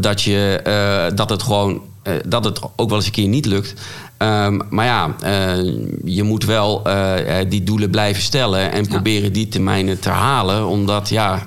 dat, 0.00 0.22
je, 0.22 1.10
dat 1.14 1.30
het 1.30 1.42
gewoon 1.42 1.80
dat 2.26 2.44
het 2.44 2.60
ook 2.76 2.88
wel 2.88 2.98
eens 2.98 3.06
een 3.06 3.12
keer 3.12 3.28
niet 3.28 3.46
lukt. 3.46 3.74
Um, 4.18 4.60
maar 4.70 4.86
ja, 4.86 5.14
uh, 5.24 5.72
je 6.04 6.22
moet 6.22 6.44
wel 6.44 6.82
uh, 6.86 7.14
die 7.48 7.62
doelen 7.62 7.90
blijven 7.90 8.22
stellen 8.22 8.72
en 8.72 8.86
proberen 8.86 9.32
die 9.32 9.48
termijnen 9.48 10.00
te 10.00 10.08
halen. 10.08 10.66
Omdat 10.66 11.08
ja, 11.08 11.46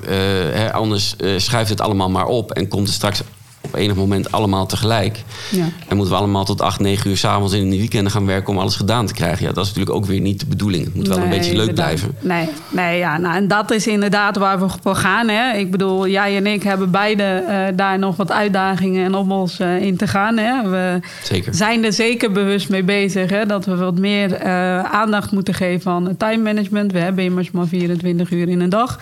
anders 0.72 1.16
schuift 1.38 1.70
het 1.70 1.82
allemaal 1.82 2.10
maar 2.10 2.26
op 2.26 2.52
en 2.52 2.68
komt 2.68 2.88
er 2.88 2.94
straks 2.94 3.22
op 3.68 3.76
enig 3.76 3.96
moment 3.96 4.32
allemaal 4.32 4.66
tegelijk. 4.66 5.24
Ja. 5.52 5.66
En 5.88 5.96
moeten 5.96 6.14
we 6.14 6.20
allemaal 6.20 6.46
tot 6.46 6.62
8, 6.62 6.80
9 6.80 7.10
uur 7.10 7.18
s'avonds 7.18 7.54
in 7.54 7.70
de 7.70 7.78
weekenden 7.78 8.12
gaan 8.12 8.26
werken 8.26 8.54
om 8.54 8.60
alles 8.60 8.76
gedaan 8.76 9.06
te 9.06 9.14
krijgen. 9.14 9.46
Ja, 9.46 9.52
dat 9.52 9.64
is 9.64 9.70
natuurlijk 9.70 9.96
ook 9.96 10.06
weer 10.06 10.20
niet 10.20 10.40
de 10.40 10.46
bedoeling. 10.46 10.86
Het 10.86 10.96
moet 10.96 11.08
wel 11.08 11.18
een 11.18 11.30
beetje 11.30 11.56
leuk 11.56 11.74
blijven. 11.74 12.16
Nee, 12.20 12.50
nee 12.70 12.98
ja, 12.98 13.18
nou, 13.18 13.36
en 13.36 13.48
dat 13.48 13.72
is 13.72 13.88
inderdaad 13.88 14.38
waar 14.38 14.60
we 14.60 14.66
voor 14.82 14.96
gaan. 14.96 15.28
Hè. 15.28 15.58
Ik 15.58 15.72
bedoel, 15.72 16.08
jij 16.08 16.36
en 16.36 16.48
ik 16.48 16.64
hebben 16.64 16.92
beide 16.92 17.44
uh, 17.48 17.78
daar 17.78 18.00
nog 18.00 18.16
wat 18.16 18.32
uitdagingen 18.32 19.06
en 19.06 19.16
om 19.16 19.32
ons 19.32 19.60
uh, 19.60 19.82
in 19.82 19.98
te 19.98 20.08
gaan. 20.08 20.38
Hè. 20.38 20.70
We 20.70 21.00
zeker. 21.24 21.56
zijn 21.56 21.84
er 21.84 21.94
zeker 21.94 22.32
bewust 22.32 22.70
mee 22.70 22.84
bezig 22.84 23.30
hè, 23.30 23.46
dat 23.46 23.66
we 23.66 23.76
wat 23.76 23.98
meer 24.00 24.46
uh, 24.46 24.84
aandacht 24.84 25.32
moeten 25.32 25.54
geven 25.54 25.92
aan 25.92 26.18
time 26.18 26.44
management. 26.44 26.92
We 26.92 27.00
hebben 27.00 27.24
immers 27.24 27.52
maar 27.52 27.68
24 27.68 28.32
uur 28.32 28.50
in 28.50 28.60
een 28.60 28.70
dag. 28.70 29.00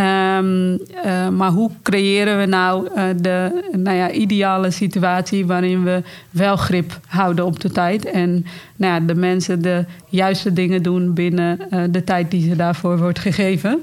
Um, 0.00 0.72
uh, 1.04 1.28
maar 1.28 1.50
hoe 1.50 1.70
creëren 1.82 2.38
we 2.38 2.46
nou 2.46 2.88
uh, 2.96 3.04
de 3.16 3.62
nou 3.72 3.96
ja, 3.96 4.10
ideale 4.10 4.70
situatie 4.70 5.46
waarin 5.46 5.84
we 5.84 6.02
wel 6.30 6.56
grip 6.56 7.00
houden 7.06 7.44
op 7.44 7.60
de 7.60 7.70
tijd 7.70 8.04
en 8.04 8.46
nou 8.76 8.92
ja, 8.94 9.00
de 9.06 9.14
mensen 9.14 9.62
de 9.62 9.84
juiste 10.08 10.52
dingen 10.52 10.82
doen 10.82 11.12
binnen 11.12 11.58
uh, 11.70 11.82
de 11.90 12.04
tijd 12.04 12.30
die 12.30 12.48
ze 12.48 12.56
daarvoor 12.56 12.98
wordt 12.98 13.18
gegeven. 13.18 13.82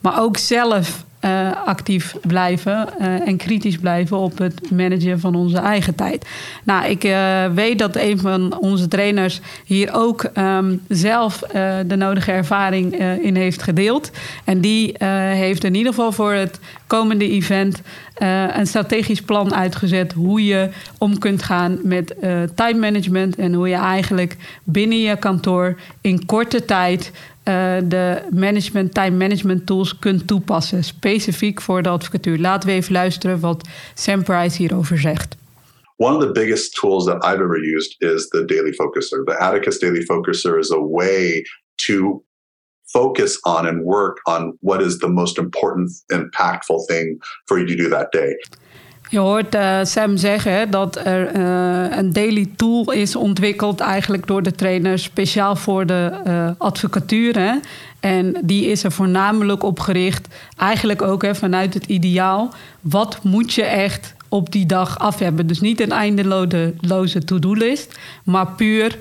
Maar 0.00 0.20
ook 0.20 0.36
zelf 0.36 1.04
uh, 1.24 1.50
actief 1.64 2.16
blijven 2.26 2.88
uh, 3.00 3.28
en 3.28 3.36
kritisch 3.36 3.78
blijven 3.78 4.16
op 4.16 4.38
het 4.38 4.70
managen 4.70 5.20
van 5.20 5.34
onze 5.34 5.58
eigen 5.58 5.94
tijd. 5.94 6.26
Nou, 6.64 6.86
ik 6.86 7.04
uh, 7.04 7.44
weet 7.54 7.78
dat 7.78 7.96
een 7.96 8.18
van 8.18 8.58
onze 8.58 8.88
trainers 8.88 9.40
hier 9.64 9.94
ook 9.94 10.30
um, 10.38 10.82
zelf 10.88 11.38
de 11.86 11.96
nodige 11.96 12.32
ervaring 12.32 12.94
in 13.22 13.36
heeft 13.36 13.62
gedeeld. 13.62 14.10
En 14.44 14.60
die 14.60 14.94
heeft 15.04 15.64
in 15.64 15.74
ieder 15.74 15.92
geval 15.92 16.12
voor 16.12 16.32
het 16.32 16.60
komende 16.86 17.28
event 17.28 17.82
een 18.54 18.66
strategisch 18.66 19.22
plan 19.22 19.54
uitgezet 19.54 20.12
hoe 20.12 20.44
je 20.44 20.68
om 20.98 21.18
kunt 21.18 21.42
gaan 21.42 21.78
met 21.82 22.14
time 22.54 22.78
management 22.78 23.36
en 23.36 23.54
hoe 23.54 23.68
je 23.68 23.74
eigenlijk 23.74 24.36
binnen 24.64 25.00
je 25.00 25.16
kantoor 25.16 25.76
in 26.00 26.26
korte 26.26 26.64
tijd 26.64 27.12
uh, 27.44 27.76
de 27.84 28.22
management, 28.30 28.94
time 28.94 29.16
management 29.16 29.66
tools 29.66 29.98
kunt 29.98 30.26
toepassen, 30.26 30.84
specifiek 30.84 31.60
voor 31.60 31.82
de 31.82 31.88
advocatuur. 31.88 32.38
Laten 32.38 32.68
we 32.68 32.74
even 32.74 32.92
luisteren 32.92 33.40
wat 33.40 33.68
Sam 33.94 34.22
Price 34.22 34.56
hierover 34.56 34.98
zegt. 34.98 35.36
One 35.96 36.16
of 36.16 36.22
the 36.22 36.32
biggest 36.32 36.74
tools 36.74 37.04
that 37.04 37.24
I've 37.24 37.42
ever 37.42 37.58
used 37.58 38.02
is 38.02 38.28
the 38.28 38.44
Daily 38.44 38.72
Focuser. 38.72 39.24
The 39.24 39.38
Atticus 39.38 39.78
Daily 39.78 40.04
Focuser 40.04 40.58
is 40.58 40.70
a 40.70 40.80
way 40.80 41.44
to 41.74 42.24
focus 42.92 43.38
on 43.42 43.66
and 43.66 43.84
work 43.84 44.20
on 44.26 44.58
what 44.60 44.82
is 44.82 44.98
the 44.98 45.08
most 45.08 45.38
important, 45.38 45.90
impactful 46.10 46.86
thing 46.88 47.18
for 47.46 47.58
you 47.58 47.66
to 47.66 47.76
do 47.76 47.88
that 47.88 48.10
day. 48.12 48.34
Je 49.12 49.18
hoort 49.18 49.54
uh, 49.54 49.78
Sam 49.82 50.16
zeggen 50.16 50.70
dat 50.70 50.96
er 51.04 51.36
uh, 51.36 51.96
een 51.96 52.12
daily 52.12 52.48
tool 52.56 52.92
is 52.92 53.16
ontwikkeld, 53.16 53.80
eigenlijk 53.80 54.26
door 54.26 54.42
de 54.42 54.52
trainer, 54.52 54.98
speciaal 54.98 55.56
voor 55.56 55.86
de 55.86 56.12
uh, 56.26 56.50
advocatuur. 56.58 57.60
En 58.00 58.36
die 58.42 58.66
is 58.66 58.84
er 58.84 58.92
voornamelijk 58.92 59.62
op 59.62 59.80
gericht, 59.80 60.28
eigenlijk 60.56 61.02
ook 61.02 61.22
hè, 61.22 61.34
vanuit 61.34 61.74
het 61.74 61.86
ideaal. 61.86 62.54
Wat 62.80 63.18
moet 63.22 63.52
je 63.52 63.62
echt 63.62 64.14
op 64.28 64.52
die 64.52 64.66
dag 64.66 64.98
af 64.98 65.18
hebben? 65.18 65.46
Dus 65.46 65.60
niet 65.60 65.80
een 65.80 65.92
eindeloze 65.92 67.24
to-do-list, 67.24 67.98
maar 68.24 68.46
puur 68.46 68.98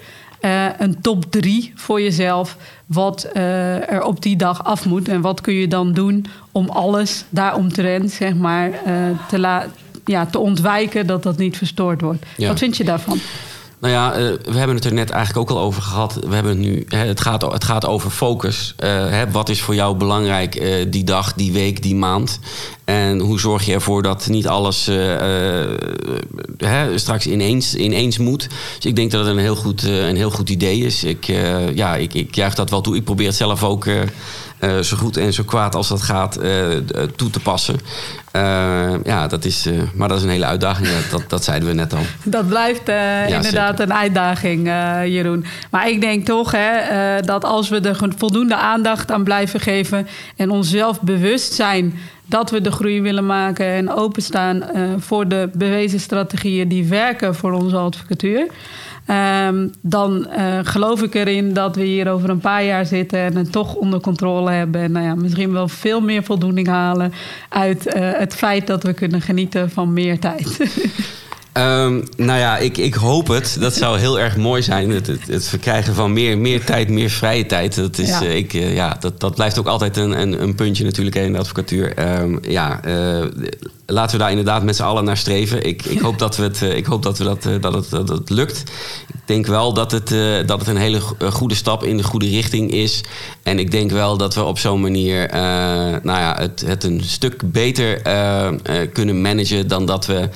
een 0.78 1.02
top 1.02 1.26
drie 1.30 1.72
voor 1.76 2.02
jezelf. 2.02 2.58
Wat 2.86 3.30
er 3.34 4.04
op 4.04 4.22
die 4.22 4.36
dag 4.36 4.64
af 4.64 4.86
moet. 4.86 5.08
En 5.08 5.22
wat 5.22 5.42
kun 5.42 5.54
je 5.54 5.68
dan 5.68 5.94
doen 5.94 6.26
om 6.52 6.70
alles 6.70 7.26
daaromtrent, 7.30 8.12
zeg 8.12 8.36
maar, 8.36 8.72
te 9.28 9.40
laten 9.40 9.72
ja, 10.06 10.26
te 10.26 10.40
ontwijken 10.40 11.08
dat 11.08 11.24
dat 11.24 11.38
niet 11.38 11.58
verstoord 11.58 12.02
wordt. 12.02 12.26
Wat 12.38 12.60
vind 12.60 12.78
je 12.78 12.84
daarvan? 12.84 13.20
Nou 13.82 13.94
ja, 13.94 14.20
uh, 14.20 14.32
we 14.44 14.58
hebben 14.58 14.76
het 14.76 14.86
er 14.86 14.94
net 14.94 15.10
eigenlijk 15.10 15.50
ook 15.50 15.58
al 15.58 15.64
over 15.64 15.82
gehad. 15.82 16.14
We 16.28 16.34
hebben 16.34 16.52
het 16.52 16.62
nu, 16.62 16.86
hè, 16.88 16.98
het, 16.98 17.22
gaat, 17.22 17.42
het 17.42 17.64
gaat 17.64 17.86
over 17.86 18.10
focus. 18.10 18.76
Uh, 18.84 18.90
hè, 18.90 19.32
wat 19.32 19.50
is 19.50 19.62
voor 19.62 19.76
jou 19.76 19.96
belangrijk 19.96 20.62
uh, 20.62 20.86
die 20.88 21.04
dag, 21.04 21.34
die 21.34 21.52
week, 21.52 21.82
die 21.82 21.96
maand? 21.96 22.40
En 22.84 23.20
hoe 23.20 23.40
zorg 23.40 23.66
je 23.66 23.74
ervoor 23.74 24.04
dat 24.04 24.28
niet 24.28 24.48
alles 24.48 24.86
hè, 26.58 26.98
straks 26.98 27.28
ineens, 27.28 27.76
ineens 27.76 28.18
moet? 28.18 28.50
Dus 28.76 28.86
ik 28.86 28.96
denk 28.96 29.12
dat 29.12 29.26
het 29.26 29.30
een 29.30 29.42
heel 29.42 29.56
goed, 29.56 29.84
een 29.84 30.16
heel 30.16 30.32
goed 30.32 30.50
idee 30.50 30.80
is. 30.80 31.04
Ik, 31.04 31.26
ja, 31.74 31.96
ik, 31.96 32.14
ik 32.14 32.36
juich 32.36 32.56
dat 32.56 32.70
wel 32.70 32.82
toe. 32.82 32.96
Ik 32.96 33.04
probeer 33.04 33.28
het 33.28 33.36
zelf 33.36 33.64
ook 33.64 33.88
uh, 34.62 34.80
zo 34.80 34.98
goed 34.98 35.18
en 35.18 35.34
zo 35.34 35.44
kwaad 35.44 35.76
als 35.76 35.88
dat 35.88 36.02
gaat 36.02 36.44
uh, 36.44 36.78
toe 37.16 37.30
te 37.30 37.40
passen. 37.40 37.80
Ja, 39.04 39.28
dat 39.28 39.46
is, 39.46 39.68
maar 39.94 40.08
dat 40.08 40.18
is 40.18 40.24
een 40.24 40.30
hele 40.30 40.46
uitdaging. 40.46 40.88
Dat, 41.12 41.24
dat 41.28 41.44
zeiden 41.44 41.68
we 41.68 41.74
net 41.74 41.94
al. 41.94 42.02
Dat 42.24 42.48
blijft 42.48 42.88
ja, 42.88 43.26
inderdaad 43.26 43.78
zeker. 43.78 43.94
een 43.94 44.00
uitdaging, 44.00 44.68
Jeroen. 45.14 45.46
Maar 45.70 45.90
ik 45.90 46.02
denk 46.02 46.26
toch 46.26 46.52
hè, 46.52 47.22
dat 47.22 47.44
als 47.44 47.70
we 47.70 47.80
er 47.80 47.98
voldoende 48.18 48.56
aandacht 48.56 49.12
aan 49.12 49.24
blijven 49.24 49.60
geven 49.60 50.08
en 50.36 50.50
onszelf 50.50 51.02
bewust 51.02 51.54
zijn 51.54 52.00
dat 52.32 52.50
we 52.50 52.62
de 52.62 52.72
groei 52.72 53.02
willen 53.02 53.26
maken 53.26 53.66
en 53.66 53.90
openstaan 53.90 54.64
voor 54.98 55.28
de 55.28 55.50
bewezen 55.54 56.00
strategieën 56.00 56.68
die 56.68 56.88
werken 56.88 57.36
voor 57.36 57.52
onze 57.52 57.76
advocatuur. 57.76 58.48
Um, 59.48 59.72
dan 59.82 60.28
uh, 60.38 60.60
geloof 60.64 61.02
ik 61.02 61.16
erin 61.16 61.54
dat 61.54 61.76
we 61.76 61.84
hier 61.84 62.10
over 62.10 62.30
een 62.30 62.40
paar 62.40 62.64
jaar 62.64 62.86
zitten 62.86 63.20
en 63.20 63.36
het 63.36 63.52
toch 63.52 63.76
onder 63.76 64.02
controle 64.02 64.52
hebben. 64.52 64.82
En 64.82 64.92
nou 64.92 65.06
ja, 65.06 65.16
misschien 65.16 65.52
wel 65.52 65.68
veel 65.68 66.02
meer 66.02 66.24
voldoening 66.24 66.68
halen 66.68 67.14
uit 67.50 67.96
uh, 67.96 68.12
het 68.14 68.36
feit 68.36 68.68
dat 68.68 68.84
we 68.84 68.94
kunnen 68.94 69.22
genieten 69.22 69.70
van 69.70 69.94
meer 69.94 70.20
tijd. 70.20 70.58
Um, 71.54 72.04
nou 72.18 72.40
ja, 72.40 72.58
ik, 72.58 72.78
ik 72.78 72.94
hoop 72.94 73.28
het. 73.28 73.58
Dat 73.60 73.74
zou 73.74 74.00
heel 74.00 74.20
erg 74.20 74.38
mooi 74.38 74.62
zijn. 74.62 74.90
Het, 74.90 75.08
het, 75.08 75.28
het 75.28 75.48
verkrijgen 75.48 75.96
van 75.96 76.14
meer, 76.14 76.38
meer 76.38 76.64
tijd, 76.64 76.90
meer 76.90 77.10
vrije 77.10 77.46
tijd. 77.46 77.76
Dat, 77.76 77.98
is, 77.98 78.08
ja. 78.08 78.24
Uh, 78.24 78.36
ik, 78.36 78.54
uh, 78.54 78.76
ja, 78.76 78.98
dat, 79.00 79.20
dat 79.20 79.36
blijft 79.36 79.60
ook 79.60 79.68
altijd 79.68 79.98
een, 79.98 80.22
een, 80.22 80.42
een 80.42 80.56
puntje 80.56 80.84
natuurlijk 80.84 81.16
in 81.16 81.32
de 81.32 81.40
advocatuur. 81.40 82.20
Um, 82.20 82.40
ja, 82.42 82.80
uh, 82.86 83.26
laten 83.86 84.18
we 84.18 84.22
daar 84.22 84.30
inderdaad 84.30 84.64
met 84.64 84.76
z'n 84.76 84.84
allen 84.84 85.04
naar 85.04 85.18
streven. 85.18 85.66
Ik, 85.66 85.86
ik 85.86 86.00
hoop 86.00 86.20
dat, 86.20 86.38
we 86.38 86.44
het, 86.44 86.62
ik 86.62 86.86
hoop 86.86 87.04
dat, 87.04 87.18
we 87.18 87.24
dat, 87.24 87.48
dat, 87.62 87.74
het, 87.74 87.90
dat 87.90 88.10
het 88.10 88.30
lukt. 88.30 88.64
Ik 89.08 89.20
denk 89.26 89.46
wel 89.46 89.74
dat 89.74 89.92
het, 89.92 90.08
dat 90.48 90.60
het 90.60 90.68
een 90.68 90.78
hele 90.78 91.00
goede 91.32 91.56
stap 91.56 91.84
in 91.84 91.98
de 91.98 92.04
goede 92.04 92.30
richting 92.30 92.72
is. 92.72 93.04
En 93.44 93.60
ik 93.60 93.72
denk 93.72 93.92
wel 93.92 94.18
dat 94.18 94.36
we 94.36 94.44
op 94.44 94.60
zo'n 94.60 94.82
manier 94.82 95.30
nou 96.04 96.20
ja, 96.20 96.36
het, 96.40 96.64
het 96.66 96.84
een 96.84 97.02
stuk 97.04 97.52
beter 97.52 98.02
kunnen 98.94 99.22
managen 99.22 99.68
dan 99.68 99.86
dat 99.86 100.06
we. 100.06 100.30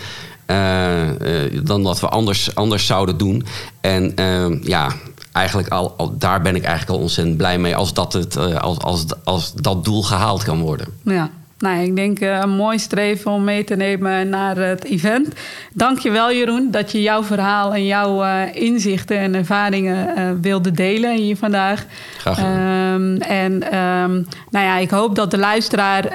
Uh, 0.48 1.20
uh, 1.22 1.60
dan 1.64 1.84
dat 1.84 2.00
we 2.00 2.10
anders, 2.10 2.56
anders 2.56 2.86
zouden 2.86 3.18
doen. 3.18 3.46
En 3.82 4.14
uh, 4.20 4.64
ja, 4.64 4.92
eigenlijk 5.32 5.68
al, 5.70 5.94
al, 5.98 6.18
daar 6.18 6.42
ben 6.42 6.56
ik 6.56 6.64
eigenlijk 6.64 6.98
al 6.98 7.04
ontzettend 7.04 7.38
blij 7.38 7.58
mee 7.58 7.76
als 7.76 7.94
dat, 7.94 8.14
het, 8.14 8.38
als, 8.38 8.78
als, 8.78 9.06
als 9.24 9.54
dat 9.54 9.84
doel 9.84 10.04
gehaald 10.04 10.44
kan 10.44 10.60
worden. 10.60 10.88
Ja. 11.04 11.30
Nou, 11.66 11.84
ik 11.84 11.96
denk 11.96 12.20
uh, 12.20 12.40
een 12.42 12.56
mooi 12.56 12.80
streven 12.80 13.32
om 13.32 13.44
mee 13.44 13.64
te 13.64 13.76
nemen 13.76 14.30
naar 14.30 14.58
het 14.58 14.84
event. 14.84 15.34
Dank 15.74 16.00
je 16.00 16.12
wel, 16.12 16.32
Jeroen, 16.32 16.72
dat 16.72 16.92
je 16.92 17.02
jouw 17.02 17.24
verhaal 17.24 17.74
en 17.74 17.86
jouw 17.86 18.24
uh, 18.24 18.56
inzichten 18.56 19.18
en 19.18 19.36
ervaringen 19.36 20.18
uh, 20.18 20.30
wilde 20.42 20.72
delen 20.72 21.16
hier 21.16 21.38
vandaag. 21.38 21.86
Graag. 22.18 22.40
Um, 22.40 23.18
en 23.18 23.54
um, 23.54 24.28
nou 24.50 24.66
ja, 24.66 24.78
ik 24.78 24.90
hoop 24.90 25.16
dat 25.16 25.32
de 25.32 25.38
luisteraar 25.38 26.06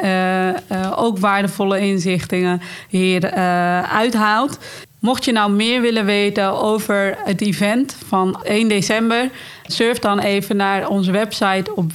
ook 0.96 1.18
waardevolle 1.18 1.80
inzichten 1.80 2.60
hier 2.88 3.30
uithaalt. 3.82 4.58
Mocht 5.00 5.24
je 5.24 5.32
nou 5.32 5.52
meer 5.52 5.80
willen 5.80 6.04
weten 6.04 6.62
over 6.62 7.16
het 7.24 7.40
event 7.40 7.96
van 8.06 8.42
1 8.42 8.68
december, 8.68 9.30
surf 9.66 9.98
dan 9.98 10.18
even 10.18 10.56
naar 10.56 10.88
onze 10.88 11.12
website 11.12 11.74
op 11.74 11.92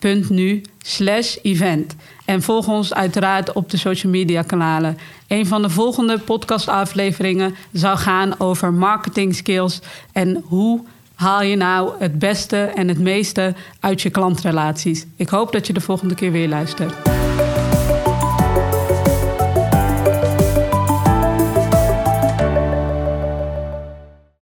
www.nna.nu 0.00 0.62
slash 0.82 1.36
event. 1.42 1.96
En 2.24 2.42
volg 2.42 2.68
ons 2.68 2.94
uiteraard 2.94 3.52
op 3.52 3.70
de 3.70 3.76
social 3.76 4.12
media 4.12 4.42
kanalen. 4.42 4.98
Een 5.28 5.46
van 5.46 5.62
de 5.62 5.70
volgende 5.70 6.18
podcastafleveringen 6.18 7.54
zal 7.72 7.96
gaan 7.96 8.40
over 8.40 8.72
marketing 8.72 9.34
skills 9.34 9.80
en 10.12 10.42
hoe 10.44 10.80
haal 11.14 11.42
je 11.42 11.56
nou 11.56 11.92
het 11.98 12.18
beste 12.18 12.56
en 12.56 12.88
het 12.88 12.98
meeste 12.98 13.54
uit 13.80 14.02
je 14.02 14.10
klantrelaties. 14.10 15.06
Ik 15.16 15.28
hoop 15.28 15.52
dat 15.52 15.66
je 15.66 15.72
de 15.72 15.80
volgende 15.80 16.14
keer 16.14 16.32
weer 16.32 16.48
luistert. 16.48 16.92